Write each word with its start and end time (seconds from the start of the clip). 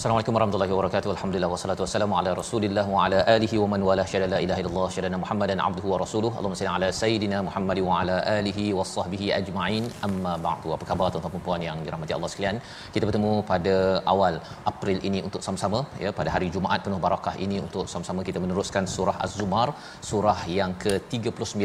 Assalamualaikum 0.00 0.34
warahmatullahi 0.36 0.72
wabarakatuh. 0.74 1.08
Alhamdulillah 1.14 1.48
wassalatu 1.52 1.82
wassalamu 1.84 2.14
ala 2.18 2.30
Rasulillah 2.38 2.84
wa 2.92 3.00
ala 3.06 3.18
alihi 3.32 3.56
wa 3.62 3.66
man 3.72 3.80
wala 3.88 4.04
syada 4.10 4.26
la 4.32 4.38
ilaha 4.44 4.60
illallah 4.62 4.86
syada 4.94 5.18
Muhammadan 5.22 5.58
abduhu 5.64 5.88
wa 5.92 5.98
rasuluhu. 6.02 6.32
Allahumma 6.38 6.58
salli 6.60 6.70
ala 6.76 6.88
sayidina 7.00 7.38
Muhammad 7.48 7.78
wa 7.88 7.98
ala 7.98 8.16
alihi 8.36 8.64
washabbihi 8.78 9.26
ajma'in. 9.38 9.84
Amma 10.06 10.32
ba'du. 10.46 10.68
Apa 10.76 10.84
khabar 10.90 11.08
tuan-tuan 11.14 11.34
dan 11.34 11.42
puan 11.48 11.64
yang 11.66 11.78
dirahmati 11.88 12.14
Allah 12.16 12.30
sekalian? 12.34 12.60
Kita 12.94 13.04
bertemu 13.10 13.32
pada 13.50 13.74
awal 14.12 14.36
April 14.72 15.00
ini 15.10 15.20
untuk 15.26 15.42
sama-sama 15.48 15.82
ya 16.04 16.12
pada 16.20 16.32
hari 16.36 16.48
Jumaat 16.54 16.80
penuh 16.86 17.00
barakah 17.06 17.34
ini 17.46 17.58
untuk 17.66 17.84
sama-sama 17.94 18.24
kita 18.30 18.40
meneruskan 18.44 18.88
surah 18.94 19.16
Az-Zumar, 19.26 19.68
surah 20.12 20.38
yang 20.60 20.72
ke-39. 20.86 21.60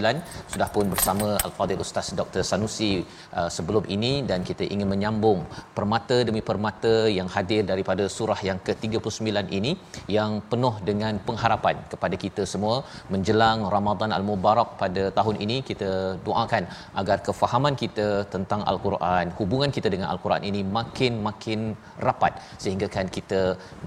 Sudah 0.56 0.69
pun 0.75 0.91
bersama 0.95 1.30
Al-Fadhil 1.47 1.86
Ustaz 1.88 2.11
Dr. 2.19 2.44
Sanusi 2.52 2.91
uh, 3.39 3.50
sebelum 3.59 3.86
ini 3.97 4.13
dan 4.33 4.44
kita 4.52 4.67
ingin 4.75 4.91
menyambung 4.94 5.41
permata 5.80 6.19
demi 6.31 6.44
permata 6.52 6.95
yang 7.19 7.31
hadir 7.38 7.63
daripada 7.73 8.03
surah 8.17 8.23
surah 8.25 8.39
yang 8.49 8.59
ke-39 8.67 9.41
ini 9.59 9.71
yang 10.17 10.31
penuh 10.51 10.73
dengan 10.89 11.13
pengharapan 11.27 11.75
kepada 11.93 12.15
kita 12.23 12.43
semua 12.53 12.75
menjelang 13.13 13.59
Ramadan 13.75 14.11
Al-Mubarak 14.17 14.69
pada 14.81 15.03
tahun 15.17 15.35
ini 15.45 15.57
kita 15.69 15.91
doakan 16.27 16.63
agar 17.01 17.17
kefahaman 17.27 17.75
kita 17.83 18.07
tentang 18.35 18.61
Al-Quran, 18.71 19.25
hubungan 19.39 19.71
kita 19.77 19.87
dengan 19.95 20.07
Al-Quran 20.13 20.43
ini 20.50 20.61
makin-makin 20.79 21.61
rapat 22.07 22.33
sehingga 22.63 22.89
kan 22.95 23.07
kita 23.17 23.41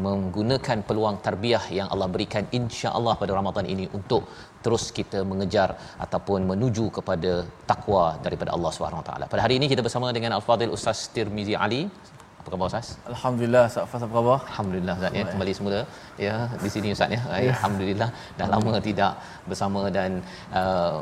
menggunakan 0.07 0.79
peluang 0.91 1.19
tarbiyah 1.27 1.65
yang 1.79 1.89
Allah 1.95 2.09
berikan 2.15 2.47
insya-Allah 2.61 3.15
pada 3.23 3.35
Ramadan 3.41 3.67
ini 3.75 3.87
untuk 3.99 4.25
terus 4.65 4.85
kita 4.99 5.19
mengejar 5.31 5.69
ataupun 6.05 6.41
menuju 6.53 6.85
kepada 6.99 7.33
takwa 7.71 8.05
daripada 8.27 8.51
Allah 8.57 8.71
Subhanahu 8.77 9.03
Wa 9.03 9.07
Taala. 9.09 9.27
Pada 9.33 9.43
hari 9.47 9.57
ini 9.59 9.67
kita 9.73 9.83
bersama 9.87 10.09
dengan 10.17 10.33
Al-Fadhil 10.39 10.75
Ustaz 10.77 11.01
Tirmizi 11.15 11.57
Ali 11.67 11.83
apa 12.49 12.57
khabar 12.57 12.69
Ustaz? 12.73 12.89
Alhamdulillah 13.13 13.63
Ustaz 13.71 13.89
Fas 13.93 14.03
apa 14.07 14.15
khabar? 14.19 14.39
Alhamdulillah 14.51 14.95
Ustaz 14.99 15.19
ya 15.21 15.25
kembali 15.33 15.53
semula 15.59 15.81
ya 16.27 16.35
di 16.65 16.71
sini 16.75 16.89
Ustaz 16.97 17.17
ya. 17.17 17.21
ya. 17.47 17.53
Alhamdulillah 17.55 18.09
dah 18.41 18.49
lama 18.55 18.81
tidak 18.89 19.13
bersama 19.51 19.83
dan 19.99 20.11
uh, 20.61 20.99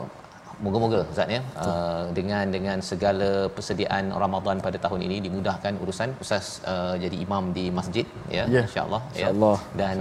Moga-moga 0.64 0.98
Ustaz 1.12 1.28
ya 1.34 1.40
uh, 1.64 2.04
dengan 2.18 2.44
dengan 2.56 2.78
segala 2.90 3.30
persediaan 3.56 4.04
Ramadan 4.22 4.62
pada 4.66 4.78
tahun 4.84 5.00
ini 5.06 5.16
dimudahkan 5.26 5.74
urusan 5.82 6.10
Ustaz 6.24 6.46
uh, 6.72 6.94
jadi 7.02 7.16
imam 7.24 7.44
di 7.56 7.64
masjid 7.78 8.06
ya 8.36 8.44
yeah. 8.54 8.64
insya-Allah 8.66 9.02
ya 9.22 9.28
insya 9.32 9.52
dan 9.80 9.96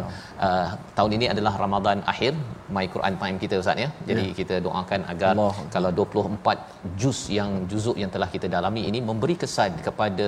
uh, 0.47 0.69
tahun 0.97 1.11
ini 1.17 1.27
adalah 1.33 1.53
Ramadan 1.63 1.99
akhir 2.13 2.33
My 2.75 2.85
Quran 2.93 3.15
Time 3.21 3.37
kita 3.43 3.55
Ustaz 3.61 3.77
ya. 3.83 3.89
Jadi 4.09 4.25
yeah. 4.27 4.37
kita 4.39 4.55
doakan 4.65 5.01
agar 5.13 5.31
Allah. 5.33 5.55
kalau 5.75 5.91
24 6.03 6.95
juz 7.01 7.19
yang 7.37 7.51
juzuk 7.71 7.97
yang 8.01 8.11
telah 8.15 8.29
kita 8.35 8.47
dalami 8.55 8.83
ini 8.89 9.01
memberi 9.09 9.35
kesan 9.43 9.73
kepada 9.87 10.27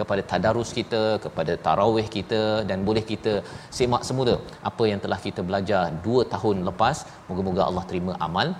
kepada 0.00 0.22
tadarus 0.32 0.72
kita, 0.78 1.02
kepada 1.24 1.54
tarawih 1.66 2.06
kita 2.16 2.42
dan 2.70 2.80
boleh 2.88 3.04
kita 3.12 3.34
semak 3.78 4.04
semula 4.08 4.34
apa 4.70 4.84
yang 4.90 5.02
telah 5.04 5.20
kita 5.26 5.42
belajar 5.50 5.84
2 6.08 6.32
tahun 6.34 6.56
lepas. 6.70 6.96
Moga-moga 7.30 7.62
Allah 7.68 7.84
terima 7.92 8.14
amal 8.28 8.50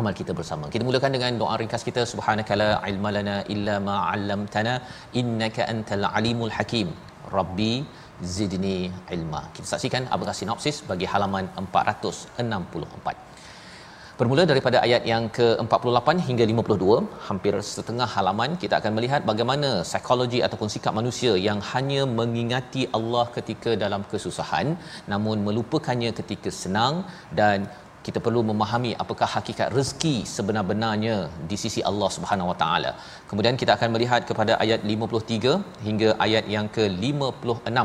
amal 0.00 0.12
kita 0.20 0.32
bersama. 0.38 0.66
Kita 0.74 0.84
mulakan 0.88 1.12
dengan 1.16 1.32
doa 1.42 1.54
ringkas 1.60 1.84
kita 1.88 2.02
subhanakala 2.12 2.68
ilmalana 2.90 3.36
illa 3.54 3.76
ma 3.88 3.96
'allamtana 4.10 4.74
innaka 5.20 5.68
antal 5.72 6.06
alimul 6.18 6.52
hakim. 6.58 6.90
Rabbi 7.36 7.72
zidni 8.36 8.78
ilma. 9.16 9.40
Kita 9.56 9.66
saksikan 9.72 10.04
apakah 10.14 10.34
sinopsis 10.40 10.76
bagi 10.90 11.06
halaman 11.12 11.46
464. 11.62 13.28
Bermula 14.20 14.42
daripada 14.50 14.78
ayat 14.86 15.02
yang 15.10 15.24
ke-48 15.36 16.08
hingga 16.28 16.44
52, 16.50 16.94
hampir 17.26 17.54
setengah 17.72 18.08
halaman 18.14 18.50
kita 18.62 18.74
akan 18.80 18.92
melihat 18.96 19.20
bagaimana 19.30 19.68
psikologi 19.90 20.40
ataupun 20.46 20.68
sikap 20.74 20.92
manusia 20.98 21.32
yang 21.48 21.60
hanya 21.72 22.02
mengingati 22.18 22.82
Allah 22.98 23.24
ketika 23.36 23.78
dalam 23.84 24.02
kesusahan 24.12 24.74
namun 25.12 25.46
melupakannya 25.46 26.10
ketika 26.20 26.50
senang 26.62 27.06
dan 27.40 27.70
kita 28.08 28.20
perlu 28.26 28.40
memahami 28.50 28.90
apakah 29.02 29.28
hakikat 29.36 29.68
rezeki 29.76 30.16
sebenar-benarnya 30.34 31.16
di 31.50 31.56
sisi 31.62 31.80
Allah 31.90 32.10
Subhanahu 32.16 32.50
Wa 32.50 32.56
Taala. 32.62 32.90
Kemudian 33.30 33.56
kita 33.62 33.72
akan 33.76 33.90
melihat 33.94 34.22
kepada 34.30 34.52
ayat 34.64 34.82
53 34.92 35.56
hingga 35.86 36.10
ayat 36.26 36.44
yang 36.54 36.68
ke-56. 36.76 37.80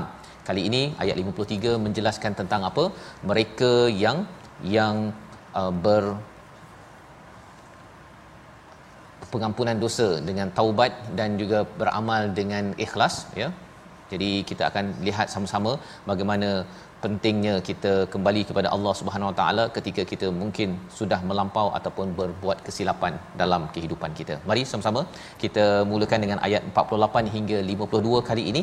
Kali 0.48 0.62
ini 0.70 0.84
ayat 1.04 1.16
53 1.24 1.84
menjelaskan 1.86 2.32
tentang 2.40 2.62
apa? 2.70 2.86
Mereka 3.32 3.72
yang 4.04 4.20
yang 4.78 4.96
uh, 5.62 5.74
ber 5.86 6.04
pengampunan 9.34 9.78
dosa 9.84 10.08
dengan 10.30 10.48
taubat 10.58 10.94
dan 11.20 11.30
juga 11.42 11.60
beramal 11.80 12.24
dengan 12.40 12.66
ikhlas 12.86 13.16
ya. 13.42 13.50
Jadi 14.12 14.32
kita 14.50 14.64
akan 14.70 14.86
lihat 15.08 15.28
sama-sama 15.34 15.72
bagaimana 16.10 16.50
pentingnya 17.04 17.54
kita 17.70 17.94
kembali 18.14 18.42
kepada 18.50 18.68
Allah 18.76 18.94
Subhanahu 19.00 19.30
Wa 19.32 19.38
Taala 19.40 19.64
ketika 19.78 20.04
kita 20.12 20.28
mungkin 20.42 20.70
sudah 21.00 21.20
melampau 21.30 21.68
ataupun 21.78 22.08
berbuat 22.20 22.60
kesilapan 22.68 23.14
dalam 23.42 23.62
kehidupan 23.76 24.12
kita. 24.20 24.36
Mari 24.50 24.64
sama-sama 24.72 25.02
kita 25.44 25.66
mulakan 25.92 26.22
dengan 26.26 26.40
ayat 26.48 26.62
48 26.74 27.34
hingga 27.36 27.58
52 27.72 28.28
kali 28.30 28.44
ini 28.52 28.62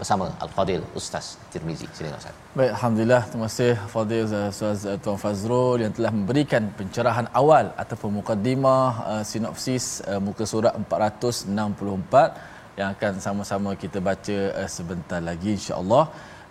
bersama 0.00 0.24
Al-Fadil 0.44 0.82
Ustaz 1.00 1.26
Tirmizi. 1.52 1.86
Silakan 1.96 2.18
Ustaz. 2.22 2.34
Baik, 2.58 2.70
alhamdulillah 2.76 3.22
terima 3.30 3.46
kasih 3.50 3.72
Fadil 3.94 4.24
Ustaz 4.54 4.82
Tuan 5.04 5.18
Fazrul 5.24 5.76
yang 5.84 5.92
telah 5.98 6.12
memberikan 6.18 6.62
pencerahan 6.78 7.28
awal 7.40 7.66
ataupun 7.82 8.10
mukadimah 8.18 8.88
uh, 9.12 9.24
sinopsis 9.30 9.86
uh, 10.10 10.20
muka 10.26 10.44
surat 10.52 10.74
464 10.76 12.78
yang 12.78 12.88
akan 12.94 13.12
sama-sama 13.26 13.70
kita 13.82 13.98
baca 14.08 14.38
uh, 14.60 14.68
sebentar 14.76 15.20
lagi 15.28 15.50
insya-Allah 15.58 16.04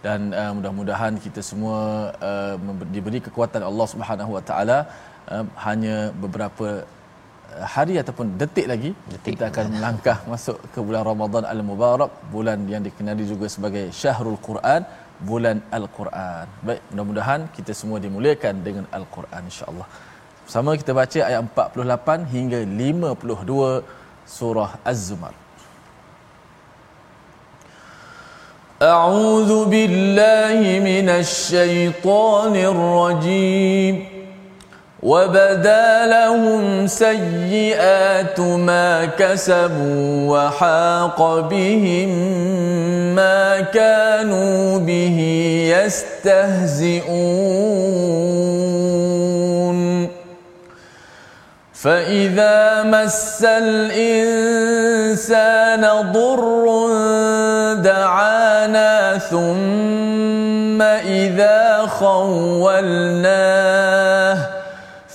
dan 0.06 0.34
uh, 0.42 0.52
mudah-mudahan 0.58 1.14
kita 1.26 1.42
semua 1.50 1.78
uh, 2.30 2.56
diberi 2.96 3.20
kekuatan 3.28 3.62
Allah 3.70 3.88
Subhanahu 3.94 4.32
Wa 4.38 4.44
Taala 4.50 4.80
uh, 5.32 5.46
hanya 5.68 5.96
beberapa 6.24 6.68
uh, 6.84 7.66
hari 7.76 7.96
ataupun 8.02 8.36
detik 8.42 8.68
lagi 8.74 8.92
detik 9.14 9.38
kita 9.38 9.46
akan 9.52 9.66
melangkah 9.76 10.18
masuk 10.34 10.58
ke 10.74 10.80
bulan 10.88 11.04
Ramadan 11.12 11.44
Al-Mubarak 11.54 12.12
bulan 12.36 12.68
yang 12.74 12.84
dikenali 12.88 13.26
juga 13.32 13.48
sebagai 13.56 13.86
Syahrul 14.02 14.42
Quran 14.50 14.84
bulan 15.30 15.64
Al-Quran. 15.78 16.46
Baik, 16.68 16.82
mudah-mudahan 16.92 17.42
kita 17.56 17.72
semua 17.72 18.04
dimuliakan 18.04 18.56
dengan 18.68 18.86
Al-Quran 18.98 19.42
insya-Allah. 19.48 19.88
Sama 20.54 20.76
kita 20.82 20.92
baca 20.94 21.20
ayat 21.30 21.42
48 21.42 22.34
hingga 22.36 22.60
52 22.68 23.82
surah 24.38 24.72
Az-Zumar. 24.92 25.45
أعوذ 28.82 29.66
بالله 29.66 30.80
من 30.80 31.10
الشيطان 31.10 32.56
الرجيم. 32.56 34.06
وبدا 35.04 36.06
لهم 36.06 36.88
سيئات 36.88 38.40
ما 38.40 39.06
كسبوا 39.06 40.28
وحاق 40.28 41.40
بهم 41.40 42.10
ما 43.16 43.62
كانوا 43.62 44.80
به 44.80 45.18
يستهزئون. 45.78 47.06
فإذا 51.86 52.84
مس 52.84 53.46
الإنسان 53.46 55.02
ضر 56.12 56.66
دعانا 57.74 59.18
ثم 59.18 60.82
إذا 60.82 61.86
خولناه 62.00 63.18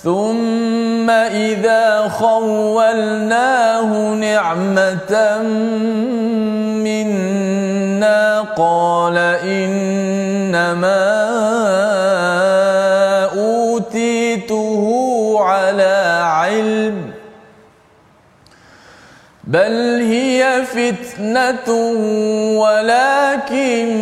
ثم 0.03 1.09
إذا 1.09 2.07
خولناه 2.07 4.13
نعمة 4.13 5.37
منا 6.87 8.41
قال 8.41 9.17
إنما 9.43 9.80
هي 20.91 20.97
فتنة 20.97 21.71
ولكن 22.59 24.01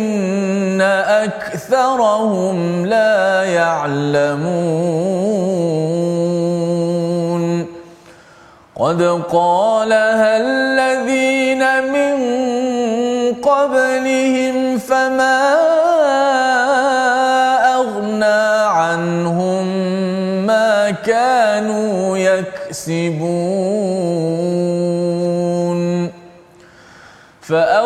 أكثرهم 1.06 2.86
لا 2.86 3.44
يعلمون. 3.44 4.80
قد 8.76 9.02
قالها 9.32 10.36
الذين 10.36 11.62
من 11.92 12.14
قبلهم 13.34 14.78
فما 14.78 15.56
أغنى 17.74 18.66
عنهم 18.66 19.66
ما 20.46 20.90
كانوا 20.90 22.18
يكسبون. 22.18 24.09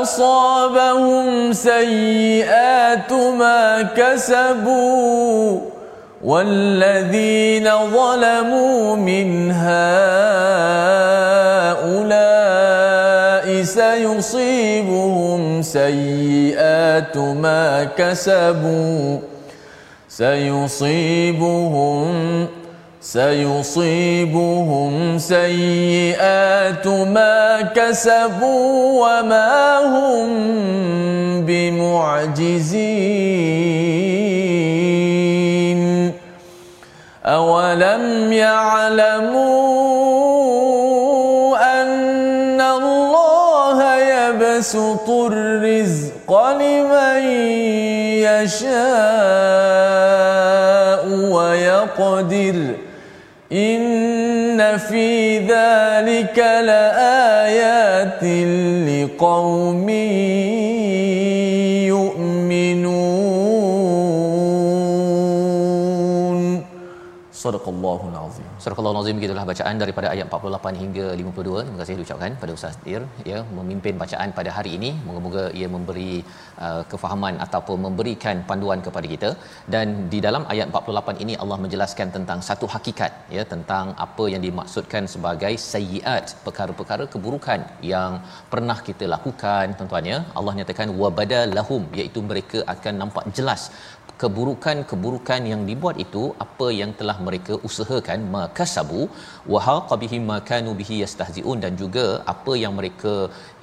فأصابهم 0.04 1.52
سيئات 1.52 3.12
ما 3.12 3.82
كسبوا 3.96 5.60
والذين 6.24 7.64
ظلموا 7.64 8.96
من 8.96 9.50
هؤلاء 9.52 9.84
سيصيبهم 13.62 15.42
سيئات 15.62 17.16
ما 17.16 17.84
كسبوا 17.84 19.18
سيصيبهم 20.08 21.74
سيصيبهم 23.04 24.92
سيئات 25.18 26.86
ما 26.86 27.60
كسبوا 27.76 28.72
وما 29.04 29.78
هم 29.84 30.28
بمعجزين. 31.44 32.64
أولم 37.26 38.32
يعلموا 38.32 39.44
أن 41.82 42.60
الله 42.60 43.96
يبسط 43.96 45.10
الرزق 45.10 46.30
لمن 46.52 47.22
يشاء 48.24 48.74
ويقدر 51.08 52.56
إن 53.52 54.78
في 54.78 55.38
ذلك 55.38 56.38
لآيات 56.38 58.24
لقوم 58.88 59.88
يؤمنون. 61.92 63.14
صدق 67.32 67.68
الله 67.68 68.10
Surah 68.64 68.80
Al-Azim 68.90 69.16
gitulah 69.22 69.42
bacaan 69.48 69.76
daripada 69.80 70.08
ayat 70.12 70.26
48 70.34 70.78
hingga 70.82 71.06
52. 71.22 71.64
Terima 71.64 71.78
kasih 71.80 71.94
diucapkan 71.98 72.36
pada 72.42 72.52
Ustaz 72.56 72.76
Dir 72.84 73.00
ya 73.30 73.38
memimpin 73.56 73.94
bacaan 74.02 74.28
pada 74.38 74.50
hari 74.56 74.70
ini. 74.76 74.90
Moga-moga 75.06 75.42
ia 75.58 75.68
memberi 75.74 76.12
uh, 76.66 76.82
kefahaman 76.92 77.34
ataupun 77.46 77.78
memberikan 77.86 78.38
panduan 78.50 78.80
kepada 78.86 79.06
kita. 79.14 79.30
Dan 79.74 80.08
di 80.12 80.20
dalam 80.26 80.44
ayat 80.54 80.68
48 80.80 81.24
ini 81.24 81.34
Allah 81.42 81.58
menjelaskan 81.64 82.08
tentang 82.16 82.40
satu 82.48 82.68
hakikat 82.74 83.12
ya 83.36 83.44
tentang 83.52 83.92
apa 84.06 84.26
yang 84.34 84.42
dimaksudkan 84.46 85.04
sebagai 85.14 85.52
sayyiat, 85.72 86.32
perkara-perkara 86.46 87.06
keburukan 87.16 87.60
yang 87.92 88.24
pernah 88.54 88.78
kita 88.88 89.04
lakukan 89.14 89.76
tuan-tuan 89.76 90.08
ya. 90.12 90.18
Allah 90.38 90.54
nyatakan 90.60 90.96
wabada 91.02 91.42
lahum 91.58 91.84
iaitu 92.00 92.22
mereka 92.30 92.60
akan 92.76 92.96
nampak 93.04 93.26
jelas 93.40 93.64
keburukan-keburukan 94.22 95.42
yang 95.52 95.62
dibuat 95.68 95.96
itu 96.04 96.22
apa 96.44 96.66
yang 96.80 96.90
telah 96.98 97.16
mereka 97.26 97.54
usahakan 97.68 98.20
makasabu 98.36 99.02
wa 99.52 99.60
haqabihim 99.66 100.22
makanu 100.32 100.72
bihi 100.80 100.96
yastahziun 101.04 101.58
dan 101.64 101.72
juga 101.82 102.04
apa 102.34 102.52
yang 102.62 102.74
mereka 102.80 103.14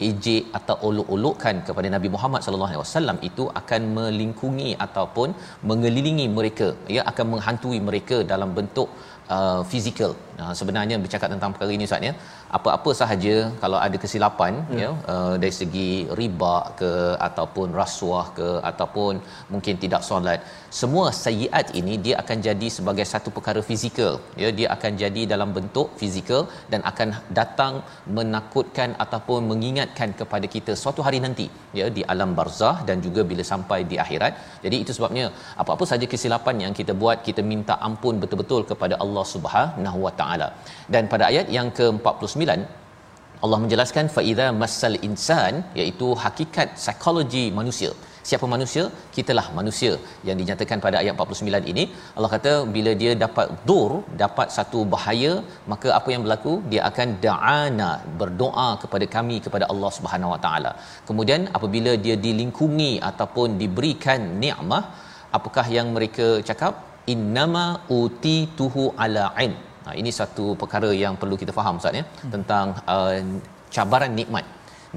ejek 0.09 0.43
atau 0.59 0.77
olok-olokkan 0.89 1.57
kepada 1.67 1.89
Nabi 1.95 2.11
Muhammad 2.15 2.43
sallallahu 2.45 2.71
alaihi 2.71 2.83
wasallam 2.83 3.19
itu 3.29 3.45
akan 3.61 3.81
melingkungi 3.99 4.71
ataupun 4.87 5.31
mengelilingi 5.71 6.27
mereka 6.39 6.69
ya 6.97 7.03
akan 7.13 7.27
menghantui 7.35 7.79
mereka 7.89 8.19
dalam 8.33 8.51
bentuk 8.59 8.89
uh, 9.35 9.61
fizikal. 9.71 10.13
Uh, 10.41 10.53
sebenarnya 10.59 10.95
bercakap 11.03 11.29
tentang 11.33 11.51
perkara 11.53 11.71
ini 11.77 11.87
Ustaz 11.89 12.07
ya. 12.09 12.13
Apa-apa 12.57 12.91
sahaja 13.01 13.35
kalau 13.63 13.79
ada 13.85 13.97
kesilapan 14.03 14.53
hmm. 14.69 14.79
ya 14.83 14.89
uh, 15.13 15.35
dari 15.41 15.53
segi 15.59 15.91
riba 16.19 16.55
ke 16.79 16.91
ataupun 17.27 17.67
rasuah 17.81 18.25
ke 18.37 18.49
ataupun 18.71 19.13
mungkin 19.53 19.75
tidak 19.83 20.01
solat, 20.09 20.39
semua 20.79 21.05
sayiat 21.23 21.67
ini 21.79 21.93
dia 22.05 22.15
akan 22.23 22.37
jadi 22.47 22.67
sebagai 22.77 23.05
satu 23.13 23.29
perkara 23.37 23.61
fizikal. 23.69 24.13
Ya, 24.41 24.49
dia 24.59 24.67
akan 24.75 24.91
jadi 25.03 25.21
dalam 25.33 25.49
bentuk 25.57 25.87
fizikal 26.01 26.41
dan 26.73 26.81
akan 26.91 27.09
datang 27.39 27.73
menakutkan 28.17 28.89
ataupun 29.05 29.39
mengingatkan 29.51 30.09
kepada 30.21 30.47
kita 30.55 30.73
suatu 30.83 31.01
hari 31.07 31.19
nanti 31.25 31.47
ya 31.79 31.87
di 31.97 32.01
alam 32.13 32.31
barzah 32.39 32.75
dan 32.87 32.97
juga 33.05 33.21
bila 33.31 33.43
sampai 33.51 33.79
di 33.91 33.97
akhirat. 34.05 34.33
Jadi 34.65 34.77
itu 34.83 34.91
sebabnya 34.97 35.25
apa-apa 35.61 35.85
saja 35.91 36.05
kesilapan 36.13 36.57
yang 36.65 36.73
kita 36.79 36.95
buat 37.03 37.19
kita 37.29 37.43
minta 37.53 37.75
ampun 37.89 38.17
betul-betul 38.23 38.61
kepada 38.71 38.97
Allah 39.05 39.25
Subhanahu 39.35 39.99
Wa 40.07 40.13
Taala. 40.19 40.29
Dan 40.93 41.03
pada 41.13 41.25
ayat 41.31 41.47
yang 41.57 41.69
ke-49 41.77 42.41
Allah 43.45 43.57
menjelaskan 43.63 44.05
faida 44.15 44.47
masal 44.61 44.95
insan 45.07 45.53
iaitu 45.79 46.07
hakikat 46.23 46.67
psikologi 46.81 47.45
manusia. 47.59 47.91
Siapa 48.29 48.45
manusia? 48.53 48.83
Kitalah 49.15 49.45
manusia 49.59 49.91
yang 50.27 50.37
dinyatakan 50.41 50.79
pada 50.85 50.97
ayat 51.01 51.13
49 51.23 51.71
ini. 51.71 51.83
Allah 52.15 52.29
kata 52.33 52.51
bila 52.75 52.91
dia 53.01 53.13
dapat 53.23 53.47
dur 53.69 53.91
dapat 54.23 54.47
satu 54.57 54.79
bahaya 54.93 55.31
maka 55.71 55.89
apa 55.97 56.09
yang 56.13 56.21
berlaku? 56.25 56.53
Dia 56.73 56.81
akan 56.89 57.17
da'ana 57.25 57.89
berdoa 58.21 58.69
kepada 58.83 59.07
kami 59.15 59.37
kepada 59.47 59.67
Allah 59.73 59.91
Subhanahu 59.97 60.33
Wa 60.35 60.39
Taala. 60.45 60.73
Kemudian 61.09 61.49
apabila 61.59 61.93
dia 62.05 62.17
dilingkungi 62.27 62.93
ataupun 63.09 63.57
diberikan 63.63 64.21
nikmah 64.43 64.83
apakah 65.39 65.65
yang 65.77 65.89
mereka 65.97 66.29
cakap? 66.51 66.75
Innama 67.13 67.65
utituhu 67.99 68.83
ala 69.03 69.23
ain 69.41 69.53
Ha, 69.85 69.91
ini 70.01 70.11
satu 70.19 70.45
perkara 70.61 70.89
yang 71.03 71.13
perlu 71.21 71.35
kita 71.41 71.53
faham 71.59 71.77
Ustaz 71.81 71.99
ya 71.99 72.03
hmm. 72.07 72.31
tentang 72.33 72.65
uh, 72.95 73.19
cabaran 73.75 74.13
nikmat. 74.19 74.45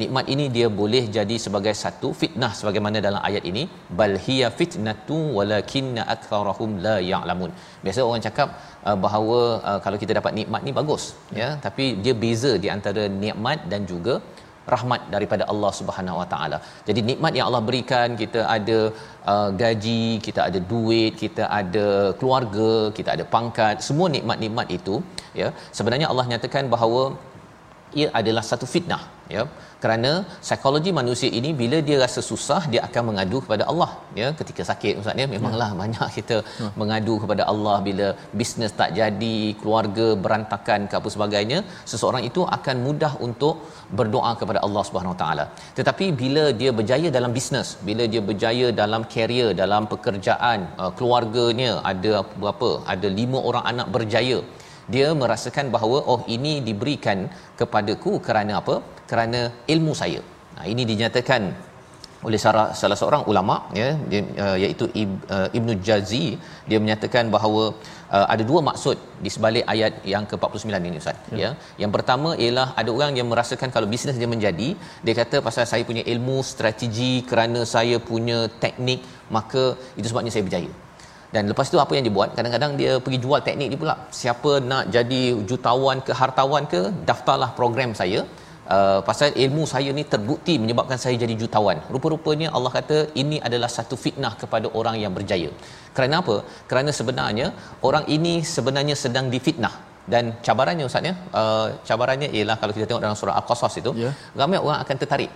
Nikmat 0.01 0.27
ini 0.35 0.45
dia 0.55 0.69
boleh 0.81 1.03
jadi 1.17 1.37
sebagai 1.43 1.73
satu 1.81 2.09
fitnah 2.21 2.51
sebagaimana 2.61 2.99
dalam 3.07 3.21
ayat 3.29 3.45
ini 3.51 3.63
bal 3.99 4.15
hiya 4.25 4.49
fitnatu 4.59 5.19
walakinna 5.37 6.03
aktharahum 6.15 6.71
la 6.87 6.97
ya'lamun. 7.11 7.51
Biasa 7.85 8.07
orang 8.09 8.25
cakap 8.27 8.49
uh, 8.89 8.97
bahawa 9.05 9.41
uh, 9.69 9.79
kalau 9.85 9.99
kita 10.03 10.19
dapat 10.19 10.35
nikmat 10.39 10.63
ni 10.67 10.75
bagus 10.81 11.05
ya, 11.31 11.39
ya 11.43 11.51
tapi 11.67 11.85
dia 12.07 12.15
beza 12.25 12.53
di 12.65 12.71
antara 12.77 13.05
nikmat 13.25 13.61
dan 13.75 13.83
juga 13.93 14.17
rahmat 14.75 15.01
daripada 15.15 15.45
Allah 15.53 15.73
Subhanahu 15.79 16.21
Wa 16.21 16.27
Taala. 16.33 16.59
Jadi 16.89 17.01
nikmat 17.11 17.33
yang 17.39 17.47
Allah 17.49 17.63
berikan, 17.69 18.17
kita 18.23 18.41
ada 18.57 18.79
uh, 19.33 19.51
gaji, 19.63 20.07
kita 20.27 20.41
ada 20.49 20.61
duit, 20.73 21.13
kita 21.25 21.45
ada 21.61 21.87
keluarga, 22.21 22.73
kita 22.99 23.11
ada 23.17 23.27
pangkat, 23.35 23.85
semua 23.89 24.09
nikmat-nikmat 24.17 24.69
itu 24.79 24.97
ya. 25.41 25.51
Sebenarnya 25.79 26.09
Allah 26.13 26.27
nyatakan 26.33 26.67
bahawa 26.77 27.03
ia 28.01 28.09
adalah 28.21 28.45
satu 28.51 28.67
fitnah 28.75 29.03
ya 29.37 29.43
kerana 29.83 30.11
psikologi 30.45 30.91
manusia 30.99 31.31
ini 31.39 31.51
bila 31.61 31.79
dia 31.89 31.97
rasa 32.03 32.21
susah 32.29 32.61
dia 32.73 32.81
akan 32.87 33.03
mengadu 33.09 33.39
kepada 33.45 33.65
Allah 33.71 33.89
ya 34.21 34.29
ketika 34.41 34.63
sakit 34.71 34.95
ustaz 35.01 35.21
ya 35.23 35.27
memanglah 35.33 35.69
ya. 35.73 35.79
banyak 35.83 36.09
kita 36.19 36.37
ya. 36.63 36.69
mengadu 36.81 37.15
kepada 37.23 37.43
Allah 37.53 37.77
bila 37.89 38.07
bisnes 38.41 38.75
tak 38.81 38.93
jadi 38.99 39.37
keluarga 39.61 40.07
berantakan 40.25 40.89
ke 40.91 40.97
apa 41.01 41.11
sebagainya 41.15 41.59
seseorang 41.93 42.25
itu 42.31 42.43
akan 42.57 42.77
mudah 42.87 43.13
untuk 43.29 43.57
berdoa 44.01 44.33
kepada 44.43 44.63
Allah 44.67 44.85
Subhanahu 44.89 45.17
taala 45.23 45.47
tetapi 45.79 46.09
bila 46.23 46.45
dia 46.63 46.73
berjaya 46.81 47.11
dalam 47.19 47.35
bisnes 47.39 47.71
bila 47.89 48.07
dia 48.15 48.25
berjaya 48.31 48.69
dalam 48.83 49.05
karier 49.15 49.51
dalam 49.63 49.85
pekerjaan 49.95 50.61
uh, 50.83 50.93
keluarganya 51.01 51.73
ada 51.93 52.15
berapa 52.43 52.71
ada 52.95 53.11
lima 53.21 53.41
orang 53.51 53.67
anak 53.73 53.89
berjaya 53.97 54.41
dia 54.95 55.09
merasakan 55.21 55.67
bahawa 55.75 55.99
oh 56.13 56.21
ini 56.37 56.53
diberikan 56.69 57.19
kepadaku 57.61 58.13
kerana 58.27 58.53
apa 58.61 58.75
kerana 59.11 59.41
ilmu 59.75 59.93
saya. 60.03 60.21
Nah 60.57 60.67
ini 60.73 60.83
dinyatakan 60.91 61.43
oleh 62.29 62.39
salah, 62.45 62.67
salah 62.81 62.97
seorang 63.01 63.23
ulama 63.31 63.55
ya 63.81 63.89
dia, 64.11 64.21
uh, 64.45 64.57
iaitu 64.63 64.85
Ib, 65.01 65.11
uh, 65.37 65.49
Ibnu 65.59 65.73
Jazi 65.87 66.27
dia 66.69 66.79
menyatakan 66.85 67.25
bahawa 67.35 67.65
uh, 68.17 68.27
ada 68.35 68.43
dua 68.51 68.61
maksud 68.69 68.97
di 69.25 69.31
sebalik 69.35 69.65
ayat 69.75 69.95
yang 70.13 70.25
ke-49 70.31 70.89
ini 70.91 70.99
ustaz 71.03 71.19
ya. 71.31 71.41
ya. 71.43 71.51
Yang 71.83 71.93
pertama 71.97 72.31
ialah 72.45 72.67
ada 72.81 72.91
orang 72.97 73.13
yang 73.21 73.29
merasakan 73.33 73.69
kalau 73.75 73.89
bisnes 73.95 74.21
dia 74.23 74.31
menjadi 74.35 74.69
dia 75.07 75.15
kata 75.21 75.39
pasal 75.49 75.69
saya 75.73 75.85
punya 75.91 76.05
ilmu 76.15 76.39
strategi 76.53 77.13
kerana 77.33 77.63
saya 77.75 77.99
punya 78.11 78.39
teknik 78.65 79.03
maka 79.37 79.65
itu 79.99 80.09
sebabnya 80.13 80.33
saya 80.37 80.47
berjaya. 80.49 80.73
Dan 81.35 81.51
lepas 81.51 81.67
tu 81.73 81.79
apa 81.83 81.93
yang 81.97 82.05
dia 82.07 82.15
buat 82.17 82.31
kadang-kadang 82.37 82.73
dia 82.81 82.93
pergi 83.05 83.19
jual 83.25 83.41
teknik 83.47 83.69
dia 83.73 83.81
pula. 83.85 83.95
Siapa 84.21 84.51
nak 84.71 84.85
jadi 84.97 85.23
jutawan 85.51 85.99
ke 86.07 86.13
hartawan 86.21 86.65
ke 86.73 86.81
daftarlah 87.09 87.51
program 87.59 87.93
saya 88.01 88.21
uh, 88.77 89.01
pasal 89.09 89.31
ilmu 89.45 89.63
saya 89.73 89.91
ni 89.99 90.05
terbukti 90.13 90.55
menyebabkan 90.63 90.99
saya 91.05 91.17
jadi 91.23 91.35
jutawan. 91.43 91.79
Rupa-rupanya 91.95 92.51
Allah 92.57 92.73
kata 92.79 92.99
ini 93.23 93.39
adalah 93.49 93.71
satu 93.77 93.97
fitnah 94.05 94.33
kepada 94.43 94.69
orang 94.81 94.99
yang 95.05 95.15
berjaya. 95.19 95.51
Kerana 95.97 96.17
apa? 96.23 96.37
Kerana 96.71 96.93
sebenarnya 96.99 97.49
orang 97.89 98.07
ini 98.17 98.35
sebenarnya 98.57 98.97
sedang 99.05 99.29
difitnah 99.35 99.75
dan 100.13 100.25
cabarannya 100.47 100.85
ustaz 100.89 101.09
ya 101.09 101.13
uh, 101.41 101.67
cabarannya 101.89 102.29
ialah 102.37 102.57
kalau 102.61 102.73
kita 102.77 102.87
tengok 102.89 103.03
dalam 103.05 103.17
surah 103.21 103.37
al-qasas 103.41 103.75
itu 103.81 103.91
yeah. 104.03 104.13
ramai 104.41 104.59
orang 104.65 104.79
akan 104.85 104.97
tertarik 105.03 105.31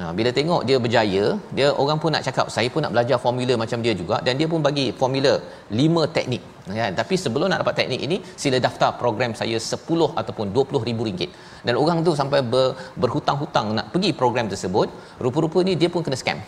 Ha, 0.00 0.04
bila 0.18 0.30
tengok 0.36 0.62
dia 0.68 0.76
berjaya, 0.84 1.24
dia 1.56 1.68
orang 1.82 1.98
pun 2.02 2.10
nak 2.14 2.24
cakap 2.26 2.46
saya 2.54 2.68
pun 2.74 2.80
nak 2.84 2.92
belajar 2.94 3.16
formula 3.24 3.54
macam 3.62 3.78
dia 3.84 3.94
juga 4.00 4.16
dan 4.26 4.40
dia 4.40 4.48
pun 4.52 4.60
bagi 4.66 4.86
formula 5.00 5.32
5 5.68 6.06
teknik. 6.16 6.42
Ya, 6.78 6.86
tapi 6.94 7.14
sebelum 7.22 7.50
nak 7.50 7.60
dapat 7.62 7.74
teknik 7.80 8.00
ini, 8.06 8.16
sila 8.42 8.58
daftar 8.66 8.90
program 9.02 9.34
saya 9.40 9.58
10 9.58 10.18
ataupun 10.20 10.46
20 10.54 10.86
ribu 10.88 11.02
ringgit. 11.08 11.30
Dan 11.66 11.74
orang 11.82 12.06
tu 12.06 12.14
sampai 12.20 12.38
ber, 12.52 12.78
berhutang-hutang 13.02 13.74
nak 13.78 13.86
pergi 13.94 14.10
program 14.20 14.46
tersebut, 14.52 14.86
rupa-rupa 15.24 15.58
ni 15.68 15.74
dia 15.80 15.90
pun 15.94 16.06
kena 16.06 16.18
scam. 16.22 16.38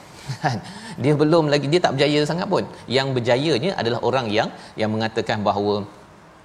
dia 1.03 1.15
belum 1.23 1.51
lagi 1.55 1.67
dia 1.73 1.83
tak 1.87 1.99
berjaya 1.99 2.21
sangat 2.31 2.47
pun. 2.47 2.63
Yang 2.87 3.09
berjayanya 3.19 3.73
adalah 3.81 4.01
orang 4.11 4.31
yang 4.39 4.51
yang 4.79 4.91
mengatakan 4.95 5.43
bahawa 5.49 5.83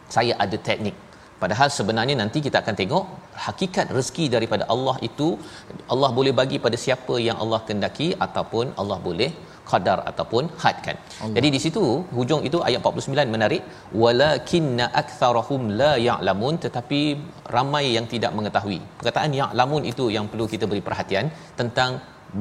saya 0.10 0.34
ada 0.44 0.58
teknik 0.58 0.98
Padahal 1.42 1.70
sebenarnya 1.76 2.16
nanti 2.22 2.40
kita 2.46 2.58
akan 2.62 2.76
tengok 2.80 3.04
hakikat 3.48 3.88
rezeki 3.98 4.26
daripada 4.36 4.64
Allah 4.74 4.96
itu 5.08 5.28
Allah 5.94 6.10
boleh 6.18 6.34
bagi 6.40 6.58
pada 6.66 6.78
siapa 6.86 7.16
yang 7.28 7.38
Allah 7.44 7.60
kendaki 7.68 8.08
ataupun 8.26 8.76
Allah 8.82 8.98
boleh 9.08 9.32
qadar 9.72 9.98
ataupun 10.12 10.44
hadkan. 10.64 10.96
Allah. 11.00 11.36
Jadi 11.38 11.48
di 11.56 11.60
situ 11.66 11.84
hujung 12.18 12.44
itu 12.50 12.60
ayat 12.70 12.88
49 12.92 13.36
menarik 13.36 13.64
walakinna 14.04 14.88
aktsarahum 15.02 15.64
la 15.82 15.92
ya'lamun 16.08 16.56
tetapi 16.66 17.02
ramai 17.56 17.86
yang 17.98 18.08
tidak 18.14 18.34
mengetahui. 18.40 18.80
Perkataan 19.02 19.34
ya'lamun 19.42 19.84
itu 19.92 20.08
yang 20.18 20.28
perlu 20.32 20.48
kita 20.54 20.68
beri 20.72 20.84
perhatian 20.88 21.28
tentang 21.62 21.92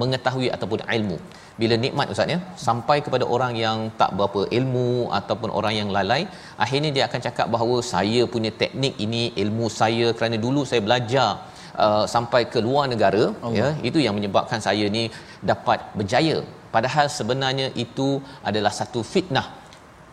mengetahui 0.01 0.49
ataupun 0.57 0.81
ilmu 0.97 1.19
bila 1.61 1.75
nikmat 1.85 2.11
ustaz 2.13 2.33
ya 2.35 2.39
sampai 2.67 2.97
kepada 3.05 3.25
orang 3.35 3.53
yang 3.65 3.79
tak 4.01 4.11
berapa 4.19 4.41
ilmu 4.59 4.91
ataupun 5.19 5.51
orang 5.59 5.75
yang 5.81 5.89
lalai 5.97 6.23
akhirnya 6.65 6.91
dia 6.97 7.05
akan 7.09 7.21
cakap 7.27 7.47
bahawa 7.55 7.77
saya 7.93 8.23
punya 8.35 8.53
teknik 8.63 8.95
ini 9.07 9.23
ilmu 9.45 9.69
saya 9.81 10.09
kerana 10.19 10.39
dulu 10.45 10.63
saya 10.71 10.83
belajar 10.87 11.29
uh, 11.85 12.05
sampai 12.15 12.43
ke 12.53 12.61
luar 12.67 12.85
negara 12.93 13.25
Allah. 13.33 13.57
ya 13.61 13.69
itu 13.89 13.99
yang 14.05 14.15
menyebabkan 14.19 14.63
saya 14.69 14.87
ni 14.97 15.05
dapat 15.53 15.81
berjaya 15.99 16.39
padahal 16.75 17.07
sebenarnya 17.19 17.69
itu 17.85 18.09
adalah 18.51 18.73
satu 18.81 19.03
fitnah 19.13 19.47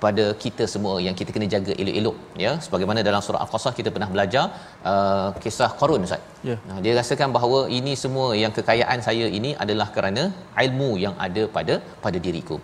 pada 0.03 0.25
kita 0.43 0.63
semua 0.73 0.95
yang 1.05 1.15
kita 1.19 1.29
kena 1.35 1.47
jaga 1.53 1.73
elok-elok 1.81 2.17
ya. 2.43 2.51
Sebagaimana 2.65 2.99
dalam 3.07 3.21
surah 3.25 3.41
al-qasas 3.45 3.73
kita 3.79 3.89
pernah 3.95 4.09
belajar 4.13 4.45
uh, 4.91 5.29
kisah 5.43 5.69
qarun 5.79 6.05
ustaz. 6.07 6.23
Ya. 6.49 6.57
Nah, 6.69 6.79
dia 6.83 6.93
rasakan 6.99 7.31
bahawa 7.37 7.59
ini 7.77 7.93
semua 8.03 8.27
yang 8.43 8.53
kekayaan 8.57 9.01
saya 9.07 9.27
ini 9.39 9.51
adalah 9.63 9.87
kerana 9.95 10.23
ilmu 10.65 10.89
yang 11.05 11.15
ada 11.27 11.45
pada 11.57 11.75
pada 12.05 12.19
diriku. 12.27 12.57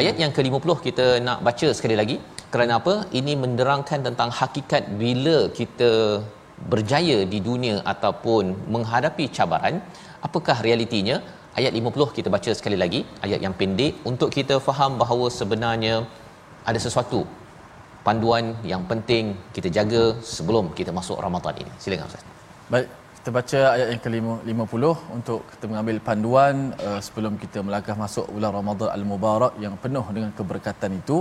Ayat 0.00 0.16
yang 0.22 0.32
ke-50 0.36 0.70
kita 0.88 1.06
nak 1.28 1.40
baca 1.48 1.68
sekali 1.78 1.96
lagi. 2.00 2.18
Kerana 2.52 2.72
apa? 2.80 2.94
Ini 3.18 3.32
menerangkan 3.42 4.00
tentang 4.06 4.30
hakikat 4.38 4.84
bila 5.02 5.36
kita 5.58 5.90
berjaya 6.72 7.18
di 7.32 7.38
dunia 7.48 7.76
ataupun 7.92 8.44
menghadapi 8.74 9.24
cabaran 9.36 9.74
apakah 10.26 10.56
realitinya 10.66 11.16
ayat 11.58 11.72
50 11.80 12.16
kita 12.16 12.28
baca 12.36 12.50
sekali 12.58 12.76
lagi 12.82 13.00
ayat 13.26 13.40
yang 13.44 13.54
pendek 13.60 13.92
untuk 14.10 14.30
kita 14.36 14.56
faham 14.68 14.92
bahawa 15.02 15.26
sebenarnya 15.40 15.94
ada 16.70 16.80
sesuatu 16.86 17.20
panduan 18.06 18.44
yang 18.72 18.82
penting 18.90 19.24
kita 19.56 19.68
jaga 19.76 20.02
sebelum 20.34 20.64
kita 20.78 20.90
masuk 20.98 21.18
Ramadan 21.26 21.54
ini. 21.62 21.72
Silakan 21.82 22.08
Ustaz. 22.10 22.24
Baik, 22.72 22.88
kita 23.18 23.30
baca 23.38 23.60
ayat 23.74 23.88
yang 23.92 24.02
ke-50 24.04 24.84
untuk 25.18 25.40
kita 25.52 25.64
mengambil 25.70 25.96
panduan 26.08 26.56
uh, 26.86 27.00
sebelum 27.06 27.34
kita 27.42 27.58
melangkah 27.66 27.96
masuk 28.04 28.26
bulan 28.34 28.52
Ramadan 28.58 28.88
Al-Mubarak 28.96 29.54
yang 29.64 29.74
penuh 29.84 30.06
dengan 30.16 30.30
keberkatan 30.38 30.92
itu 31.00 31.18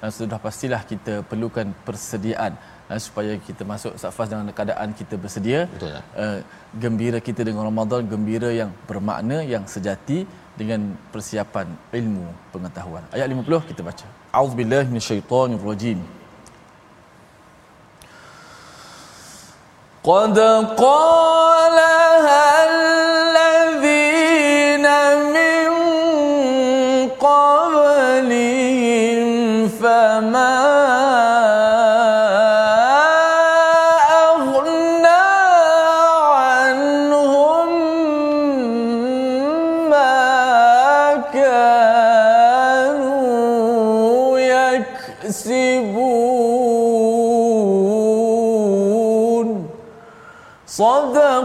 dan 0.00 0.10
sudah 0.18 0.38
pastilah 0.46 0.82
kita 0.92 1.14
perlukan 1.30 1.66
persediaan 1.86 2.52
uh, 2.89 2.99
supaya 2.99 3.37
kita 3.47 3.63
masuk 3.63 3.93
safas 4.01 4.27
dengan 4.31 4.49
keadaan 4.51 4.89
kita 4.93 5.15
bersedia. 5.17 5.59
Betul. 5.69 5.99
Uh, 6.15 6.39
gembira 6.83 7.19
kita 7.21 7.41
dengan 7.47 7.63
Ramadan, 7.69 8.03
gembira 8.05 8.49
yang 8.51 8.71
bermakna, 8.89 9.41
yang 9.45 9.63
sejati 9.65 10.27
dengan 10.55 10.95
persiapan 11.13 11.67
ilmu 11.91 12.27
pengetahuan. 12.55 13.03
Ayat 13.11 13.27
50 13.27 13.69
kita 13.71 13.81
baca. 13.83 14.05
A'udzubillahi 14.31 14.87
minasyaitonirrajim. 14.91 15.99
قد 20.05 20.37
قالها 20.77 22.45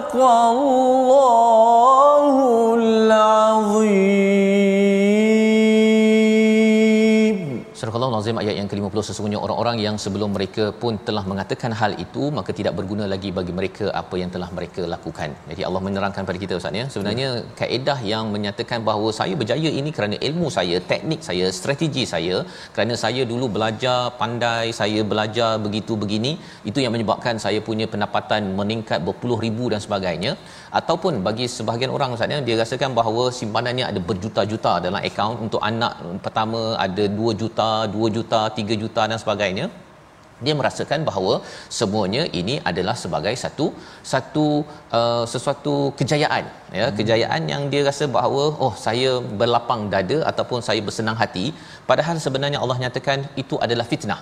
صدق 0.05 0.15
الله 0.53 2.35
العظيم 2.79 3.34
Surah 8.16 8.24
Al-Azim 8.24 8.42
ayat 8.42 8.56
yang 8.60 8.68
ke-50 8.72 9.02
sesungguhnya 9.08 9.40
orang-orang 9.46 9.78
yang 9.86 9.96
sebelum 10.04 10.30
mereka 10.36 10.66
pun 10.82 10.94
telah 11.08 11.24
mengatakan 11.32 11.72
hal 11.80 11.92
itu 12.04 12.24
maka 12.38 12.52
tidak 12.60 12.74
berguna 12.78 13.06
lagi 13.14 13.30
bagi 13.38 13.54
mereka 13.58 13.86
apa 14.02 14.16
yang 14.22 14.30
telah 14.36 14.48
mereka 14.58 14.82
lakukan. 14.94 15.30
Jadi 15.50 15.62
Allah 15.68 15.82
menerangkan 15.88 16.24
pada 16.30 16.40
kita 16.44 16.54
Ustaz 16.60 16.80
ya. 16.80 16.86
Sebenarnya 16.94 17.30
ya. 17.40 17.42
kaedah 17.60 17.98
yang 18.12 18.26
menyatakan 18.36 18.80
bahawa 18.90 19.10
saya 19.20 19.34
berjaya 19.42 19.70
ini 19.80 19.92
kerana 19.98 20.16
ilmu 20.28 20.48
saya, 20.58 20.80
teknik 20.92 21.22
saya, 21.28 21.48
strategi 21.60 22.06
saya, 22.14 22.38
kerana 22.76 22.96
saya 23.04 23.24
dulu 23.32 23.48
belajar 23.58 24.00
pandai, 24.22 24.66
saya 24.80 25.04
belajar 25.12 25.52
begitu 25.66 25.96
begini, 26.04 26.32
itu 26.72 26.80
yang 26.86 26.96
menyebabkan 26.96 27.36
saya 27.46 27.60
punya 27.68 27.88
pendapatan 27.96 28.56
meningkat 28.62 29.04
berpuluh 29.10 29.40
ribu 29.46 29.68
dan 29.76 29.84
sebagainya 29.88 30.34
ataupun 30.80 31.14
bagi 31.28 31.46
sebahagian 31.58 31.92
orang 31.98 32.16
Ustaz 32.16 32.34
ya 32.36 32.40
dia 32.48 32.56
rasakan 32.62 32.92
bahawa 33.02 33.26
simpanannya 33.42 33.86
ada 33.92 34.00
berjuta-juta 34.10 34.74
dalam 34.88 35.00
akaun 35.10 35.38
untuk 35.46 35.62
anak 35.70 35.94
pertama 36.26 36.62
ada 36.86 37.04
2 37.20 37.40
juta, 37.42 37.70
2 38.00 38.05
juta, 38.18 38.42
3 38.60 38.84
juta 38.84 39.04
dan 39.12 39.20
sebagainya 39.24 39.68
dia 40.46 40.54
merasakan 40.60 41.02
bahawa 41.10 41.34
semuanya 41.78 42.24
ini 42.40 42.56
adalah 42.70 42.96
sebagai 43.04 43.34
satu 43.44 43.66
satu 44.14 44.46
uh, 44.98 45.24
sesuatu 45.34 45.76
kejayaan 46.00 46.46
ya. 46.80 46.86
Hmm. 46.88 46.96
kejayaan 46.98 47.42
yang 47.52 47.64
dia 47.74 47.82
rasa 47.90 48.06
bahawa 48.18 48.44
oh 48.66 48.74
saya 48.86 49.12
berlapang 49.42 49.84
dada 49.94 50.18
ataupun 50.32 50.60
saya 50.68 50.82
bersenang 50.88 51.20
hati. 51.24 51.46
Padahal 51.90 52.20
sebenarnya 52.26 52.60
Allah 52.64 52.78
nyatakan 52.84 53.22
itu 53.44 53.58
adalah 53.68 53.88
fitnah 53.92 54.20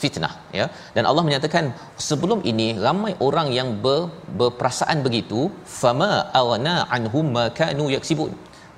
fitnah 0.00 0.32
ya. 0.58 0.66
Dan 0.96 1.04
Allah 1.10 1.24
menyatakan 1.26 1.66
sebelum 2.08 2.40
ini 2.50 2.68
ramai 2.86 3.12
orang 3.26 3.48
yang 3.58 3.68
ber, 3.84 4.00
berperasaan 4.40 4.98
begitu 5.06 5.40
fama 5.80 6.10
awana 6.40 6.76
anhum 6.96 7.26
ma 7.36 7.46
kanu 7.60 7.86
yaksibun. 7.96 8.32